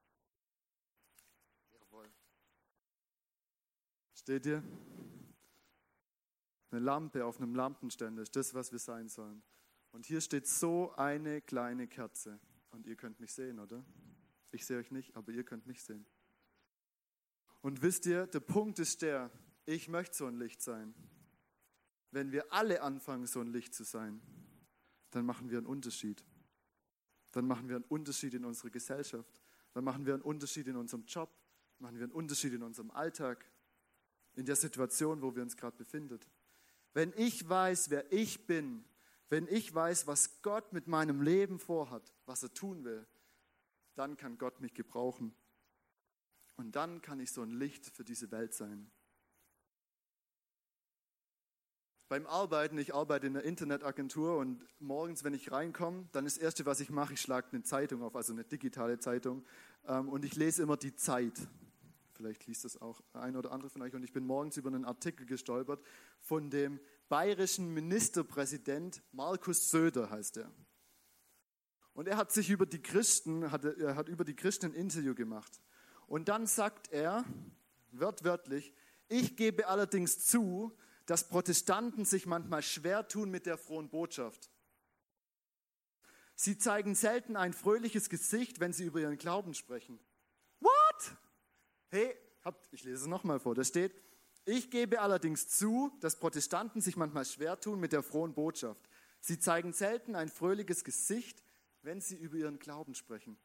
Jawohl. 1.72 2.12
Steht 4.14 4.46
ihr? 4.46 4.62
Eine 6.70 6.80
Lampe 6.80 7.24
auf 7.24 7.38
einem 7.38 7.56
Lampenständer 7.56 8.22
ist 8.22 8.36
das, 8.36 8.54
was 8.54 8.70
wir 8.70 8.78
sein 8.78 9.08
sollen. 9.08 9.42
Und 9.90 10.06
hier 10.06 10.20
steht 10.20 10.46
so 10.46 10.94
eine 10.94 11.40
kleine 11.40 11.88
Kerze. 11.88 12.38
Und 12.70 12.86
ihr 12.86 12.94
könnt 12.94 13.18
mich 13.18 13.32
sehen, 13.32 13.58
oder? 13.58 13.84
Ich 14.52 14.64
sehe 14.64 14.78
euch 14.78 14.92
nicht, 14.92 15.16
aber 15.16 15.32
ihr 15.32 15.42
könnt 15.42 15.66
mich 15.66 15.82
sehen. 15.82 16.06
Und 17.60 17.82
wisst 17.82 18.06
ihr, 18.06 18.28
der 18.28 18.40
Punkt 18.40 18.78
ist 18.78 19.02
der, 19.02 19.32
ich 19.66 19.88
möchte 19.88 20.14
so 20.14 20.26
ein 20.26 20.38
Licht 20.38 20.62
sein. 20.62 20.94
Wenn 22.14 22.30
wir 22.30 22.52
alle 22.52 22.80
anfangen, 22.80 23.26
so 23.26 23.40
ein 23.40 23.48
Licht 23.48 23.74
zu 23.74 23.82
sein, 23.82 24.20
dann 25.10 25.26
machen 25.26 25.50
wir 25.50 25.58
einen 25.58 25.66
Unterschied. 25.66 26.24
Dann 27.32 27.44
machen 27.44 27.68
wir 27.68 27.74
einen 27.74 27.84
Unterschied 27.86 28.34
in 28.34 28.44
unserer 28.44 28.70
Gesellschaft. 28.70 29.42
Dann 29.72 29.82
machen 29.82 30.06
wir 30.06 30.14
einen 30.14 30.22
Unterschied 30.22 30.68
in 30.68 30.76
unserem 30.76 31.04
Job. 31.06 31.36
Machen 31.80 31.96
wir 31.96 32.04
einen 32.04 32.12
Unterschied 32.12 32.52
in 32.52 32.62
unserem 32.62 32.92
Alltag. 32.92 33.44
In 34.34 34.46
der 34.46 34.54
Situation, 34.54 35.22
wo 35.22 35.34
wir 35.34 35.42
uns 35.42 35.56
gerade 35.56 35.76
befinden. 35.76 36.20
Wenn 36.92 37.12
ich 37.16 37.48
weiß, 37.48 37.90
wer 37.90 38.12
ich 38.12 38.46
bin, 38.46 38.84
wenn 39.28 39.48
ich 39.48 39.74
weiß, 39.74 40.06
was 40.06 40.40
Gott 40.42 40.72
mit 40.72 40.86
meinem 40.86 41.20
Leben 41.20 41.58
vorhat, 41.58 42.14
was 42.26 42.44
er 42.44 42.54
tun 42.54 42.84
will, 42.84 43.04
dann 43.96 44.16
kann 44.16 44.38
Gott 44.38 44.60
mich 44.60 44.72
gebrauchen. 44.72 45.34
Und 46.54 46.76
dann 46.76 47.02
kann 47.02 47.18
ich 47.18 47.32
so 47.32 47.42
ein 47.42 47.50
Licht 47.50 47.86
für 47.86 48.04
diese 48.04 48.30
Welt 48.30 48.54
sein. 48.54 48.92
Beim 52.14 52.28
Arbeiten, 52.28 52.78
ich 52.78 52.94
arbeite 52.94 53.26
in 53.26 53.36
einer 53.36 53.44
Internetagentur 53.44 54.36
und 54.36 54.64
morgens, 54.78 55.24
wenn 55.24 55.34
ich 55.34 55.50
reinkomme, 55.50 56.08
dann 56.12 56.26
das 56.26 56.38
Erste, 56.38 56.64
was 56.64 56.78
ich 56.78 56.88
mache, 56.88 57.14
ich 57.14 57.20
schlage 57.20 57.48
eine 57.50 57.64
Zeitung 57.64 58.04
auf, 58.04 58.14
also 58.14 58.32
eine 58.32 58.44
digitale 58.44 59.00
Zeitung, 59.00 59.44
ähm, 59.88 60.08
und 60.08 60.24
ich 60.24 60.36
lese 60.36 60.62
immer 60.62 60.76
die 60.76 60.94
Zeit. 60.94 61.32
Vielleicht 62.12 62.46
liest 62.46 62.64
das 62.64 62.80
auch 62.80 63.02
ein 63.14 63.34
oder 63.34 63.50
andere 63.50 63.68
von 63.68 63.82
euch. 63.82 63.94
Und 63.94 64.04
ich 64.04 64.12
bin 64.12 64.24
morgens 64.24 64.56
über 64.56 64.68
einen 64.68 64.84
Artikel 64.84 65.26
gestolpert 65.26 65.82
von 66.20 66.50
dem 66.50 66.78
bayerischen 67.08 67.74
Ministerpräsident 67.74 69.02
Markus 69.10 69.72
Söder, 69.72 70.08
heißt 70.08 70.36
er. 70.36 70.52
Und 71.94 72.06
er 72.06 72.16
hat 72.16 72.30
sich 72.30 72.48
über 72.48 72.64
die 72.64 72.80
Christen, 72.80 73.50
hat, 73.50 73.64
er 73.64 73.96
hat 73.96 74.08
über 74.08 74.22
die 74.22 74.36
Christen 74.36 74.66
ein 74.66 74.74
Interview 74.74 75.16
gemacht. 75.16 75.60
Und 76.06 76.28
dann 76.28 76.46
sagt 76.46 76.92
er, 76.92 77.24
wörtwörtlich, 77.90 78.72
ich 79.08 79.36
gebe 79.36 79.66
allerdings 79.66 80.24
zu, 80.24 80.76
dass 81.06 81.28
Protestanten 81.28 82.04
sich 82.04 82.26
manchmal 82.26 82.62
schwer 82.62 83.06
tun 83.08 83.30
mit 83.30 83.46
der 83.46 83.58
frohen 83.58 83.88
Botschaft. 83.88 84.50
Sie 86.36 86.58
zeigen 86.58 86.94
selten 86.94 87.36
ein 87.36 87.52
fröhliches 87.52 88.08
Gesicht, 88.08 88.60
wenn 88.60 88.72
sie 88.72 88.84
über 88.84 89.00
ihren 89.00 89.18
Glauben 89.18 89.54
sprechen. 89.54 90.00
What? 90.60 91.16
Hey, 91.88 92.16
habt, 92.42 92.68
ich 92.72 92.82
lese 92.84 93.02
es 93.02 93.06
nochmal 93.06 93.38
vor. 93.38 93.54
Da 93.54 93.62
steht, 93.62 93.94
ich 94.44 94.70
gebe 94.70 95.00
allerdings 95.00 95.48
zu, 95.48 95.92
dass 96.00 96.18
Protestanten 96.18 96.80
sich 96.80 96.96
manchmal 96.96 97.24
schwer 97.24 97.58
tun 97.60 97.80
mit 97.80 97.92
der 97.92 98.02
frohen 98.02 98.34
Botschaft. 98.34 98.88
Sie 99.20 99.38
zeigen 99.38 99.72
selten 99.72 100.16
ein 100.16 100.28
fröhliches 100.28 100.84
Gesicht, 100.84 101.42
wenn 101.82 102.00
sie 102.00 102.16
über 102.16 102.36
ihren 102.36 102.58
Glauben 102.58 102.94
sprechen. 102.94 103.38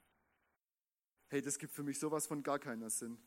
Hey, 1.28 1.42
das 1.42 1.60
gibt 1.60 1.74
für 1.74 1.84
mich 1.84 2.00
sowas 2.00 2.26
von 2.26 2.42
gar 2.42 2.60
keinen 2.60 2.90
Sinn. 2.90 3.18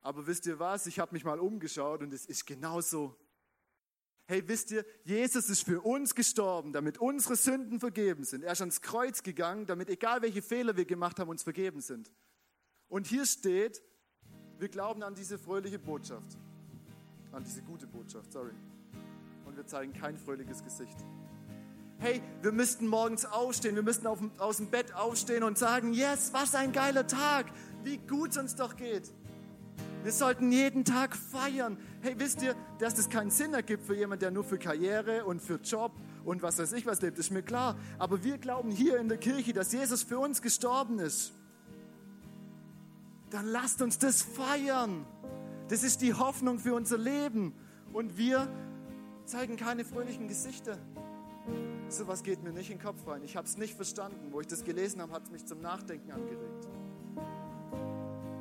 Aber 0.00 0.26
wisst 0.26 0.46
ihr 0.46 0.58
was? 0.58 0.86
Ich 0.86 0.98
habe 0.98 1.12
mich 1.12 1.24
mal 1.24 1.40
umgeschaut 1.40 2.02
und 2.02 2.12
es 2.12 2.26
ist 2.26 2.46
genauso. 2.46 3.16
Hey, 4.26 4.46
wisst 4.46 4.70
ihr, 4.70 4.84
Jesus 5.04 5.48
ist 5.48 5.62
für 5.62 5.80
uns 5.80 6.14
gestorben, 6.14 6.72
damit 6.72 6.98
unsere 6.98 7.36
Sünden 7.36 7.80
vergeben 7.80 8.24
sind. 8.24 8.44
Er 8.44 8.52
ist 8.52 8.60
ans 8.60 8.82
Kreuz 8.82 9.22
gegangen, 9.22 9.66
damit 9.66 9.88
egal 9.88 10.22
welche 10.22 10.42
Fehler 10.42 10.76
wir 10.76 10.84
gemacht 10.84 11.18
haben, 11.18 11.30
uns 11.30 11.42
vergeben 11.42 11.80
sind. 11.80 12.12
Und 12.88 13.06
hier 13.06 13.24
steht, 13.24 13.82
wir 14.58 14.68
glauben 14.68 15.02
an 15.02 15.14
diese 15.14 15.38
fröhliche 15.38 15.78
Botschaft 15.78 16.38
an 17.32 17.44
diese 17.44 17.62
gute 17.62 17.86
Botschaft, 17.86 18.32
sorry. 18.32 18.52
Und 19.44 19.56
wir 19.56 19.66
zeigen 19.66 19.92
kein 19.92 20.16
fröhliches 20.16 20.62
Gesicht. 20.62 20.96
Hey, 21.98 22.22
wir 22.42 22.52
müssten 22.52 22.86
morgens 22.86 23.24
aufstehen, 23.24 23.74
wir 23.74 23.82
müssten 23.82 24.06
auf, 24.06 24.20
aus 24.38 24.58
dem 24.58 24.70
Bett 24.70 24.94
aufstehen 24.94 25.42
und 25.42 25.58
sagen, 25.58 25.92
yes, 25.92 26.32
was 26.32 26.54
ein 26.54 26.72
geiler 26.72 27.06
Tag, 27.06 27.46
wie 27.82 27.98
gut 27.98 28.30
es 28.30 28.38
uns 28.38 28.54
doch 28.54 28.76
geht. 28.76 29.12
Wir 30.08 30.14
sollten 30.14 30.50
jeden 30.52 30.86
Tag 30.86 31.14
feiern. 31.14 31.76
Hey, 32.00 32.14
wisst 32.16 32.40
ihr, 32.40 32.56
dass 32.78 32.94
das 32.94 33.10
keinen 33.10 33.30
Sinn 33.30 33.52
ergibt 33.52 33.84
für 33.84 33.94
jemanden, 33.94 34.20
der 34.20 34.30
nur 34.30 34.42
für 34.42 34.56
Karriere 34.56 35.26
und 35.26 35.42
für 35.42 35.56
Job 35.56 35.92
und 36.24 36.40
was 36.40 36.58
weiß 36.58 36.72
ich 36.72 36.86
was 36.86 37.02
lebt, 37.02 37.18
ist 37.18 37.30
mir 37.30 37.42
klar. 37.42 37.76
Aber 37.98 38.24
wir 38.24 38.38
glauben 38.38 38.70
hier 38.70 38.96
in 39.00 39.10
der 39.10 39.18
Kirche, 39.18 39.52
dass 39.52 39.70
Jesus 39.70 40.02
für 40.02 40.18
uns 40.18 40.40
gestorben 40.40 40.98
ist. 40.98 41.34
Dann 43.28 43.44
lasst 43.48 43.82
uns 43.82 43.98
das 43.98 44.22
feiern. 44.22 45.04
Das 45.68 45.82
ist 45.82 46.00
die 46.00 46.14
Hoffnung 46.14 46.58
für 46.58 46.72
unser 46.72 46.96
Leben. 46.96 47.52
Und 47.92 48.16
wir 48.16 48.48
zeigen 49.26 49.56
keine 49.56 49.84
fröhlichen 49.84 50.26
Gesichter. 50.26 50.78
So 51.90 52.08
was 52.08 52.22
geht 52.22 52.42
mir 52.42 52.52
nicht 52.54 52.70
in 52.70 52.78
den 52.78 52.82
Kopf 52.82 53.06
rein. 53.06 53.22
Ich 53.24 53.36
habe 53.36 53.46
es 53.46 53.58
nicht 53.58 53.74
verstanden. 53.74 54.32
Wo 54.32 54.40
ich 54.40 54.46
das 54.46 54.64
gelesen 54.64 55.02
habe, 55.02 55.12
hat 55.12 55.24
es 55.24 55.30
mich 55.30 55.44
zum 55.44 55.60
Nachdenken 55.60 56.12
angeregt. 56.12 56.66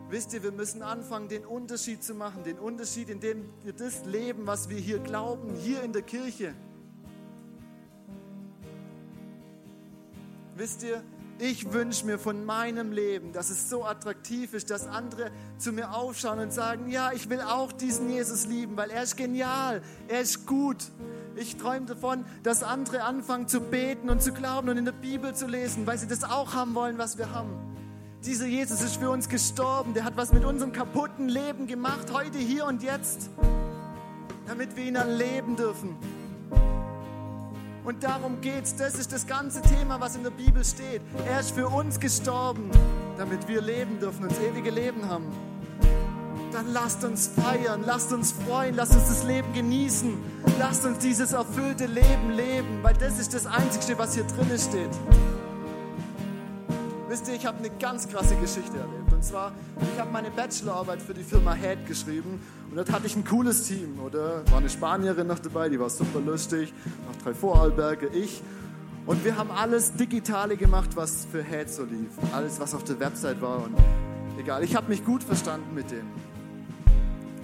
Wisst 0.10 0.34
ihr, 0.34 0.42
wir 0.42 0.54
müssen 0.54 0.84
anfangen, 0.84 1.28
den 1.28 1.46
Unterschied 1.46 2.02
zu 2.02 2.16
machen. 2.16 2.44
Den 2.44 2.60
Unterschied, 2.60 3.10
indem 3.10 3.50
wir 3.64 3.74
das 3.74 4.06
leben, 4.06 4.48
was 4.48 4.70
wir 4.70 4.78
hier 4.78 5.00
glauben, 5.00 5.54
hier 5.56 5.84
in 5.84 5.92
der 5.92 6.02
Kirche. 6.02 6.54
Wisst 10.56 10.84
ihr, 10.84 11.04
ich 11.40 11.72
wünsche 11.72 12.06
mir 12.06 12.18
von 12.18 12.46
meinem 12.46 12.92
Leben, 12.92 13.32
dass 13.32 13.50
es 13.50 13.70
so 13.70 13.84
attraktiv 13.84 14.54
ist, 14.54 14.72
dass 14.72 14.88
andere 14.88 15.30
zu 15.58 15.72
mir 15.72 15.94
aufschauen 15.94 16.40
und 16.40 16.52
sagen, 16.52 16.90
ja, 16.90 17.12
ich 17.12 17.30
will 17.30 17.42
auch 17.42 17.72
diesen 17.72 18.10
Jesus 18.10 18.48
lieben, 18.48 18.76
weil 18.76 18.90
er 18.90 19.04
ist 19.04 19.18
genial, 19.18 19.84
er 20.08 20.22
ist 20.22 20.48
gut. 20.48 20.78
Ich 21.36 21.58
träume 21.58 21.86
davon, 21.86 22.26
dass 22.42 22.64
andere 22.64 23.04
anfangen 23.04 23.48
zu 23.48 23.60
beten 23.62 24.10
und 24.10 24.24
zu 24.24 24.32
glauben 24.32 24.70
und 24.70 24.78
in 24.78 24.86
der 24.86 24.94
Bibel 24.94 25.36
zu 25.36 25.46
lesen, 25.46 25.86
weil 25.86 26.00
sie 26.00 26.08
das 26.08 26.24
auch 26.24 26.56
haben 26.56 26.74
wollen, 26.74 26.98
was 26.98 27.20
wir 27.20 27.32
haben. 27.32 27.77
Dieser 28.28 28.46
Jesus 28.46 28.82
ist 28.82 28.98
für 28.98 29.10
uns 29.10 29.30
gestorben, 29.30 29.94
der 29.94 30.04
hat 30.04 30.18
was 30.18 30.34
mit 30.34 30.44
unserem 30.44 30.74
kaputten 30.74 31.30
Leben 31.30 31.66
gemacht, 31.66 32.12
heute, 32.12 32.38
hier 32.38 32.66
und 32.66 32.84
jetzt, 32.84 33.30
damit 34.46 34.76
wir 34.76 34.84
ihn 34.84 34.96
erleben 34.96 35.56
dürfen. 35.56 35.96
Und 37.86 38.04
darum 38.04 38.42
geht's. 38.42 38.76
Das 38.76 38.96
ist 38.96 39.14
das 39.14 39.28
ganze 39.28 39.62
Thema, 39.62 40.02
was 40.02 40.18
in 40.18 40.24
der 40.24 40.32
Bibel 40.32 40.66
steht. 40.66 41.02
Er 41.26 41.40
ist 41.40 41.52
für 41.52 41.70
uns 41.70 42.02
gestorben, 42.02 42.70
damit 43.18 43.48
wir 43.48 43.62
leben 43.62 43.98
dürfen 44.02 44.24
und 44.24 44.32
das 44.34 44.40
ewige 44.42 44.72
Leben 44.72 45.08
haben. 45.08 45.24
Dann 46.52 46.74
lasst 46.74 47.06
uns 47.06 47.28
feiern, 47.28 47.84
lasst 47.86 48.12
uns 48.12 48.34
freuen, 48.34 48.76
lasst 48.76 48.92
uns 48.92 49.08
das 49.08 49.24
Leben 49.24 49.54
genießen. 49.54 50.18
Lasst 50.60 50.84
uns 50.84 50.98
dieses 50.98 51.32
erfüllte 51.32 51.86
Leben 51.86 52.32
leben, 52.32 52.84
weil 52.84 52.96
das 52.96 53.20
ist 53.20 53.34
das 53.34 53.46
Einzige, 53.46 53.98
was 53.98 54.16
hier 54.16 54.26
drin 54.26 54.50
steht. 54.60 54.92
Wisst 57.18 57.30
ihr, 57.30 57.34
ich 57.34 57.48
habe 57.48 57.58
eine 57.58 57.72
ganz 57.80 58.08
krasse 58.08 58.36
Geschichte 58.36 58.78
erlebt. 58.78 59.12
Und 59.12 59.26
zwar, 59.26 59.52
ich 59.92 60.00
habe 60.00 60.12
meine 60.12 60.30
Bachelorarbeit 60.30 61.02
für 61.02 61.16
die 61.16 61.24
Firma 61.24 61.56
Head 61.56 61.88
geschrieben 61.88 62.40
und 62.70 62.76
dort 62.76 62.92
hatte 62.92 63.08
ich 63.08 63.16
ein 63.16 63.26
cooles 63.26 63.64
Team. 63.64 64.00
Oder 64.06 64.44
war 64.52 64.60
eine 64.60 64.70
Spanierin 64.70 65.26
noch 65.26 65.40
dabei, 65.40 65.68
die 65.68 65.80
war 65.80 65.90
super 65.90 66.20
lustig, 66.20 66.72
noch 67.08 67.24
drei 67.24 67.34
Vorarlberge, 67.34 68.10
ich. 68.10 68.44
Und 69.08 69.26
wir 69.26 69.36
haben 69.36 69.50
alles 69.50 69.94
Digitale 69.94 70.58
gemacht, 70.58 70.92
was 70.94 71.26
für 71.32 71.44
Head 71.44 71.72
so 71.72 71.86
lief. 71.86 72.12
Alles, 72.34 72.60
was 72.60 72.76
auf 72.76 72.84
der 72.84 73.00
Website 73.00 73.42
war. 73.42 73.64
Und 73.64 73.74
egal, 74.38 74.64
ich 74.64 74.76
habe 74.76 74.88
mich 74.88 75.04
gut 75.04 75.24
verstanden 75.24 75.74
mit 75.74 75.90
denen. 75.90 76.12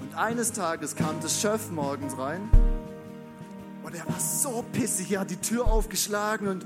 Und 0.04 0.16
eines 0.16 0.52
Tages 0.52 0.96
kam 0.96 1.20
der 1.20 1.30
Chef 1.30 1.72
morgens 1.72 2.16
rein 2.20 2.48
und 3.82 3.96
er 3.96 4.08
war 4.08 4.20
so 4.20 4.64
pissig. 4.72 5.14
Er 5.14 5.22
hat 5.22 5.32
die 5.32 5.38
Tür 5.38 5.66
aufgeschlagen 5.66 6.48
und 6.48 6.64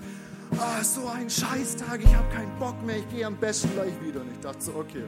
ah, 0.60 0.84
so 0.84 1.08
ein 1.08 1.30
Scheißtag, 1.30 2.02
ich 2.04 2.16
habe 2.16 2.34
keinen 2.34 2.58
Bock 2.60 2.82
mehr, 2.86 2.98
ich 2.98 3.10
gehe 3.10 3.26
am 3.26 3.38
besten 3.38 3.70
gleich 3.74 3.94
wieder. 4.02 4.22
Und 4.22 4.32
ich 4.32 4.40
dachte 4.40 4.62
so, 4.62 4.76
okay, 4.76 5.04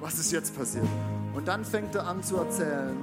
was 0.00 0.18
ist 0.18 0.32
jetzt 0.32 0.56
passiert? 0.56 0.86
Und 1.34 1.48
dann 1.48 1.64
fängt 1.64 1.94
er 1.94 2.06
an 2.06 2.22
zu 2.22 2.36
erzählen, 2.36 2.96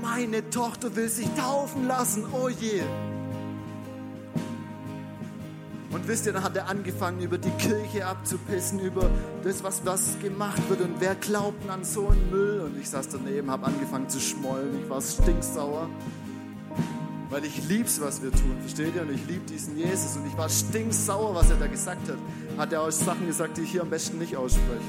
meine 0.00 0.48
Tochter 0.50 0.94
will 0.96 1.08
sich 1.08 1.28
taufen 1.36 1.86
lassen, 1.86 2.24
oh 2.32 2.48
je. 2.48 2.82
Und 5.90 6.06
wisst 6.06 6.26
ihr, 6.26 6.32
dann 6.32 6.44
hat 6.44 6.56
er 6.56 6.68
angefangen, 6.68 7.20
über 7.20 7.38
die 7.38 7.50
Kirche 7.50 8.06
abzupissen, 8.06 8.78
über 8.78 9.10
das, 9.42 9.64
was, 9.64 9.84
was 9.84 10.18
gemacht 10.20 10.62
wird 10.68 10.82
und 10.82 11.00
wer 11.00 11.14
glaubt 11.14 11.68
an 11.70 11.82
so 11.82 12.08
einen 12.08 12.30
Müll. 12.30 12.60
Und 12.60 12.78
ich 12.78 12.90
saß 12.90 13.08
daneben, 13.08 13.50
habe 13.50 13.66
angefangen 13.66 14.08
zu 14.08 14.20
schmollen, 14.20 14.82
ich 14.82 14.90
war 14.90 15.00
stinksauer. 15.00 15.88
Weil 17.30 17.44
ich 17.44 17.68
lieb's, 17.68 18.00
was 18.00 18.22
wir 18.22 18.30
tun, 18.30 18.56
versteht 18.60 18.94
ihr? 18.94 19.02
Und 19.02 19.12
ich 19.12 19.26
liebe 19.26 19.44
diesen 19.46 19.76
Jesus. 19.76 20.16
Und 20.16 20.26
ich 20.26 20.36
war 20.36 20.48
stinksauer, 20.48 21.34
was 21.34 21.50
er 21.50 21.56
da 21.56 21.66
gesagt 21.66 22.08
hat. 22.08 22.16
Hat 22.56 22.72
er 22.72 22.82
auch 22.82 22.90
Sachen 22.90 23.26
gesagt, 23.26 23.58
die 23.58 23.62
ich 23.62 23.70
hier 23.72 23.82
am 23.82 23.90
besten 23.90 24.18
nicht 24.18 24.36
ausspreche. 24.36 24.80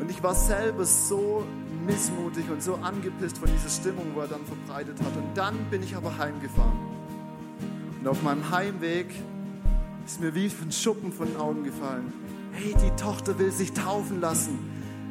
Und 0.00 0.10
ich 0.10 0.22
war 0.22 0.34
selber 0.34 0.86
so 0.86 1.44
missmutig 1.86 2.48
und 2.50 2.62
so 2.62 2.76
angepisst 2.76 3.38
von 3.38 3.48
dieser 3.52 3.68
Stimmung, 3.68 4.06
wo 4.14 4.20
er 4.20 4.28
dann 4.28 4.44
verbreitet 4.46 4.98
hat. 5.00 5.16
Und 5.16 5.36
dann 5.36 5.56
bin 5.70 5.82
ich 5.82 5.94
aber 5.94 6.16
heimgefahren. 6.16 6.78
Und 8.00 8.08
auf 8.08 8.22
meinem 8.22 8.50
Heimweg 8.50 9.06
ist 10.06 10.20
mir 10.20 10.34
wie 10.34 10.46
ein 10.46 10.72
Schuppen 10.72 11.12
von 11.12 11.28
den 11.28 11.36
Augen 11.36 11.62
gefallen. 11.62 12.12
Hey, 12.52 12.74
die 12.82 12.90
Tochter 13.00 13.38
will 13.38 13.52
sich 13.52 13.72
taufen 13.72 14.20
lassen. 14.20 14.58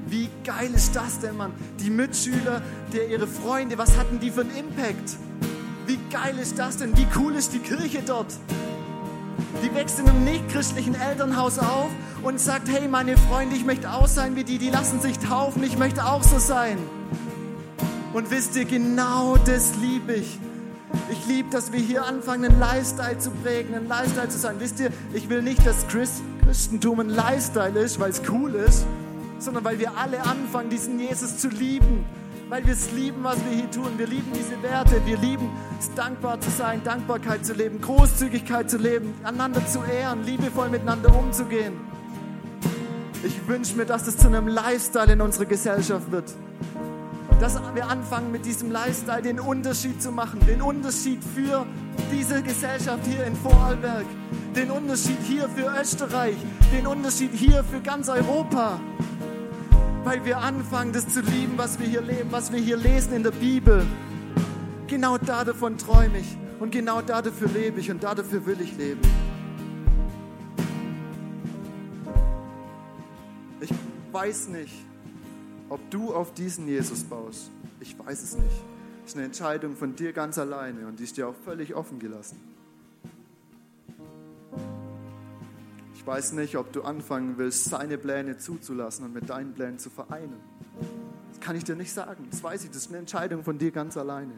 Wie 0.09 0.27
geil 0.43 0.71
ist 0.73 0.95
das 0.95 1.19
denn, 1.19 1.37
Mann? 1.37 1.53
Die 1.79 1.91
Mitschüler, 1.91 2.61
der 2.93 3.09
ihre 3.09 3.27
Freunde, 3.27 3.77
was 3.77 3.95
hatten 3.95 4.19
die 4.19 4.31
für 4.31 4.41
einen 4.41 4.55
Impact? 4.55 5.17
Wie 5.85 5.99
geil 6.11 6.37
ist 6.39 6.57
das 6.57 6.77
denn? 6.77 6.97
Wie 6.97 7.05
cool 7.15 7.35
ist 7.35 7.53
die 7.53 7.59
Kirche 7.59 8.01
dort? 8.05 8.33
Die 9.63 9.73
wächst 9.75 9.99
in 9.99 10.09
einem 10.09 10.23
nicht-christlichen 10.23 10.95
Elternhaus 10.95 11.59
auf 11.59 11.89
und 12.23 12.39
sagt, 12.39 12.69
hey, 12.69 12.87
meine 12.87 13.17
Freunde, 13.17 13.55
ich 13.55 13.65
möchte 13.65 13.91
auch 13.91 14.07
sein 14.07 14.35
wie 14.35 14.43
die, 14.43 14.57
die 14.57 14.71
lassen 14.71 14.99
sich 14.99 15.19
taufen, 15.19 15.63
ich 15.63 15.77
möchte 15.77 16.03
auch 16.03 16.23
so 16.23 16.39
sein. 16.39 16.77
Und 18.13 18.31
wisst 18.31 18.55
ihr, 18.55 18.65
genau 18.65 19.37
das 19.37 19.75
liebe 19.75 20.13
ich. 20.13 20.39
Ich 21.11 21.27
liebe, 21.27 21.51
dass 21.51 21.71
wir 21.71 21.79
hier 21.79 22.05
anfangen, 22.05 22.45
einen 22.45 22.59
Lifestyle 22.59 23.19
zu 23.19 23.29
prägen, 23.29 23.75
einen 23.75 23.87
Lifestyle 23.87 24.29
zu 24.29 24.39
sein. 24.39 24.55
Wisst 24.57 24.79
ihr, 24.79 24.91
ich 25.13 25.29
will 25.29 25.43
nicht, 25.43 25.65
dass 25.67 25.85
Christentum 25.87 26.99
ein 26.99 27.09
Lifestyle 27.09 27.79
ist, 27.79 27.99
weil 27.99 28.09
es 28.09 28.23
cool 28.29 28.55
ist, 28.55 28.85
sondern 29.39 29.63
weil 29.63 29.79
wir 29.79 29.97
alle 29.97 30.21
anfangen, 30.23 30.69
diesen 30.69 30.99
Jesus 30.99 31.37
zu 31.37 31.49
lieben. 31.49 32.05
Weil 32.49 32.65
wir 32.65 32.73
es 32.73 32.91
lieben, 32.91 33.23
was 33.23 33.37
wir 33.45 33.55
hier 33.55 33.69
tun. 33.69 33.91
Wir 33.97 34.07
lieben 34.07 34.31
diese 34.33 34.61
Werte. 34.63 35.05
Wir 35.05 35.17
lieben 35.17 35.49
es, 35.79 35.93
dankbar 35.93 36.41
zu 36.41 36.49
sein, 36.49 36.83
Dankbarkeit 36.83 37.45
zu 37.45 37.53
leben, 37.53 37.79
Großzügigkeit 37.79 38.69
zu 38.71 38.77
leben, 38.77 39.13
einander 39.23 39.65
zu 39.67 39.83
ehren, 39.83 40.23
liebevoll 40.23 40.69
miteinander 40.69 41.15
umzugehen. 41.15 41.73
Ich 43.23 43.47
wünsche 43.47 43.75
mir, 43.75 43.85
dass 43.85 44.07
es 44.07 44.17
zu 44.17 44.27
einem 44.27 44.47
Lifestyle 44.47 45.13
in 45.13 45.21
unserer 45.21 45.45
Gesellschaft 45.45 46.11
wird 46.11 46.33
dass 47.39 47.57
wir 47.73 47.87
anfangen 47.87 48.31
mit 48.31 48.45
diesem 48.45 48.69
Lifestyle 48.69 49.21
den 49.21 49.39
Unterschied 49.39 50.01
zu 50.01 50.11
machen, 50.11 50.39
den 50.45 50.61
Unterschied 50.61 51.23
für 51.23 51.65
diese 52.11 52.43
Gesellschaft 52.43 53.05
hier 53.05 53.23
in 53.23 53.35
Vorarlberg, 53.35 54.05
den 54.55 54.69
Unterschied 54.69 55.17
hier 55.23 55.47
für 55.47 55.73
Österreich, 55.79 56.35
den 56.73 56.85
Unterschied 56.85 57.31
hier 57.33 57.63
für 57.63 57.79
ganz 57.79 58.09
Europa, 58.09 58.81
weil 60.03 60.23
wir 60.25 60.39
anfangen, 60.39 60.93
das 60.93 61.07
zu 61.07 61.21
lieben, 61.21 61.57
was 61.57 61.79
wir 61.79 61.87
hier 61.87 62.01
leben, 62.01 62.31
was 62.31 62.51
wir 62.51 62.59
hier 62.59 62.77
lesen 62.77 63.13
in 63.13 63.23
der 63.23 63.31
Bibel. 63.31 63.85
Genau 64.87 65.17
davon 65.17 65.77
träume 65.77 66.19
ich 66.19 66.37
und 66.59 66.71
genau 66.71 67.01
dafür 67.01 67.47
lebe 67.49 67.79
ich 67.79 67.91
und 67.91 68.03
dafür 68.03 68.45
will 68.45 68.59
ich 68.61 68.75
leben. 68.77 69.01
Ich 73.61 73.71
weiß 74.11 74.47
nicht, 74.49 74.73
ob 75.69 75.79
du 75.91 76.13
auf 76.13 76.33
diesen 76.33 76.67
Jesus 76.67 77.03
baust, 77.03 77.51
ich 77.79 77.97
weiß 77.99 78.23
es 78.23 78.35
nicht. 78.35 78.63
Das 79.03 79.11
ist 79.11 79.15
eine 79.15 79.25
Entscheidung 79.25 79.75
von 79.75 79.95
dir 79.95 80.13
ganz 80.13 80.37
alleine 80.37 80.87
und 80.87 80.99
die 80.99 81.03
ist 81.03 81.17
dir 81.17 81.27
auch 81.27 81.35
völlig 81.45 81.75
offen 81.75 81.99
gelassen. 81.99 82.48
Weiß 86.09 86.33
nicht, 86.33 86.57
ob 86.57 86.73
du 86.73 86.81
anfangen 86.81 87.37
willst, 87.37 87.65
seine 87.65 87.99
Pläne 87.99 88.39
zuzulassen 88.39 89.05
und 89.05 89.13
mit 89.13 89.29
deinen 89.29 89.53
Plänen 89.53 89.77
zu 89.77 89.91
vereinen. 89.91 90.39
Das 91.29 91.39
kann 91.39 91.55
ich 91.55 91.63
dir 91.63 91.75
nicht 91.75 91.93
sagen. 91.93 92.27
Das 92.31 92.43
weiß 92.43 92.63
ich. 92.63 92.71
Das 92.71 92.77
ist 92.77 92.87
eine 92.89 92.97
Entscheidung 92.97 93.43
von 93.43 93.59
dir 93.59 93.69
ganz 93.69 93.95
alleine. 93.95 94.33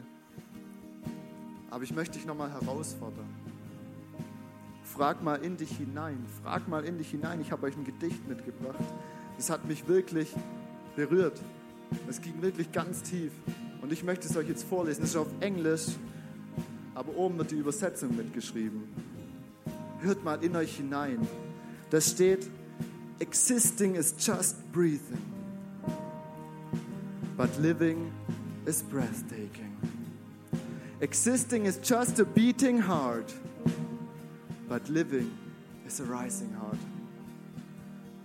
Aber 1.70 1.86
ich 1.86 1.96
möchte 1.96 2.18
dich 2.18 2.26
nochmal 2.28 2.52
herausfordern. 2.52 3.30
Frag 4.84 5.24
mal 5.24 5.38
in 5.38 5.56
dich 5.56 5.72
hinein. 5.78 6.26
Frag 6.44 6.68
mal 6.68 6.84
in 6.84 6.98
dich 6.98 7.10
hinein. 7.10 7.40
Ich 7.40 7.54
habe 7.54 7.66
euch 7.68 7.78
ein 7.78 7.86
Gedicht 7.86 8.28
mitgebracht. 8.28 8.84
Das 9.38 9.50
hat 9.50 9.66
mich 9.66 9.88
wirklich 9.88 10.36
berührt. 10.98 11.40
Es 12.10 12.22
ging 12.22 12.42
wirklich 12.42 12.74
ganz 12.74 13.02
tief. 13.02 13.32
Und 13.82 13.94
ich 13.94 14.04
möchte 14.04 14.28
es 14.28 14.36
euch 14.36 14.50
jetzt 14.50 14.66
vorlesen. 14.66 15.04
Es 15.04 15.12
ist 15.12 15.16
auf 15.16 15.32
Englisch, 15.40 15.88
aber 16.96 17.16
oben 17.16 17.38
wird 17.38 17.52
die 17.52 17.56
Übersetzung 17.56 18.14
mitgeschrieben. 18.18 18.84
Hört 20.02 20.22
mal 20.26 20.44
in 20.44 20.54
euch 20.58 20.76
hinein. 20.76 21.26
Da 21.92 22.00
steht, 22.00 22.50
existing 23.20 23.96
is 23.96 24.14
just 24.14 24.56
breathing, 24.72 25.22
but 27.36 27.50
living 27.60 28.14
is 28.66 28.82
breathtaking. 28.82 29.76
Existing 31.02 31.66
is 31.66 31.78
just 31.80 32.18
a 32.20 32.24
beating 32.24 32.80
heart, 32.80 33.34
but 34.70 34.88
living 34.88 35.38
is 35.86 36.00
a 36.00 36.06
rising 36.06 36.54
heart. 36.54 36.80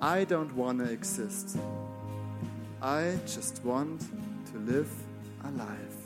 I 0.00 0.24
don't 0.24 0.54
want 0.54 0.78
to 0.78 0.84
exist. 0.84 1.58
I 2.80 3.18
just 3.26 3.64
want 3.64 4.00
to 4.52 4.58
live 4.64 4.90
alive. 5.42 5.96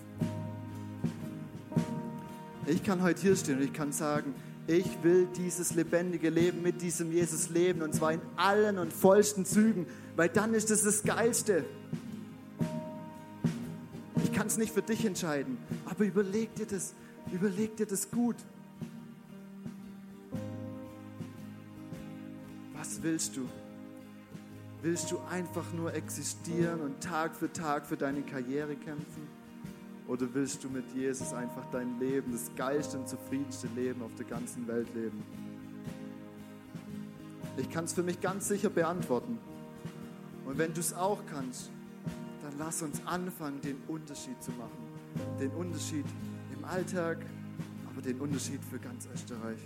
Ich 2.67 2.83
kann 2.83 3.03
heute 3.03 3.21
hier 3.21 3.37
stehen 3.37 3.59
und 3.59 3.65
ich 3.65 3.73
kann 3.75 3.93
sagen, 3.93 4.35
ich 4.71 5.03
will 5.03 5.27
dieses 5.37 5.75
lebendige 5.75 6.31
Leben 6.31 6.63
mit 6.63 6.81
diesem 6.81 7.11
Jesus 7.11 7.51
leben 7.51 7.83
und 7.83 7.93
zwar 7.93 8.13
in 8.13 8.21
allen 8.37 8.79
und 8.79 8.93
vollsten 8.93 9.45
Zügen, 9.45 9.87
weil 10.15 10.29
dann 10.29 10.55
ist 10.55 10.71
es 10.71 10.85
das 10.85 11.03
Geilste. 11.03 11.65
Ich 14.23 14.33
kann 14.33 14.47
es 14.47 14.59
nicht 14.59 14.73
für 14.73 14.83
dich 14.83 15.05
entscheiden, 15.05 15.59
aber 15.87 16.05
überleg 16.05 16.55
dir 16.55 16.67
das, 16.67 16.95
überleg 17.33 17.77
dir 17.77 17.87
das 17.87 18.11
gut. 18.11 18.37
Was 22.75 23.03
willst 23.03 23.37
du? 23.37 23.49
Willst 24.83 25.11
du 25.11 25.19
einfach 25.31 25.73
nur 25.73 25.95
existieren 25.95 26.81
und 26.81 27.03
Tag 27.03 27.35
für 27.35 27.53
Tag 27.53 27.87
für 27.87 27.97
deine 27.97 28.23
Karriere 28.23 28.77
kämpfen? 28.77 29.40
Oder 30.11 30.27
willst 30.35 30.65
du 30.65 30.69
mit 30.69 30.93
Jesus 30.93 31.33
einfach 31.33 31.65
dein 31.71 32.01
Leben, 32.01 32.33
das 32.33 32.51
geilste 32.57 32.99
und 32.99 33.09
zufriedenste 33.09 33.69
Leben 33.77 34.03
auf 34.03 34.13
der 34.17 34.27
ganzen 34.27 34.67
Welt 34.67 34.93
leben? 34.93 35.23
Ich 37.57 37.71
kann 37.71 37.85
es 37.85 37.93
für 37.93 38.03
mich 38.03 38.21
ganz 38.21 38.49
sicher 38.49 38.71
beantworten. 38.71 39.39
Und 40.47 40.59
wenn 40.59 40.75
du 40.75 40.81
es 40.81 40.93
auch 40.93 41.21
kannst, 41.33 41.71
dann 42.43 42.53
lass 42.59 42.83
uns 42.83 43.01
anfangen, 43.07 43.61
den 43.61 43.77
Unterschied 43.87 44.43
zu 44.43 44.51
machen. 44.51 44.79
Den 45.39 45.53
Unterschied 45.53 46.07
im 46.59 46.65
Alltag, 46.65 47.19
aber 47.89 48.03
den 48.03 48.21
Unterschied 48.21 48.65
für 48.65 48.81
ganz 48.81 49.09
Österreich. 49.15 49.61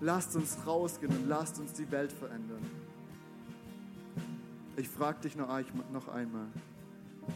Lasst 0.00 0.36
uns 0.36 0.56
rausgehen 0.66 1.14
und 1.14 1.28
lasst 1.28 1.60
uns 1.60 1.74
die 1.74 1.90
Welt 1.90 2.12
verändern. 2.12 2.64
Ich 4.78 4.88
frage 4.88 5.20
dich 5.20 5.36
noch 5.36 6.08
einmal, 6.08 6.46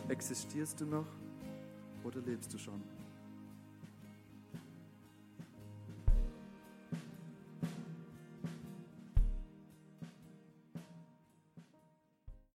existierst 0.08 0.80
du 0.80 0.86
noch 0.86 1.06
oder 2.04 2.20
lebst 2.20 2.52
du 2.52 2.58
schon? 2.58 2.82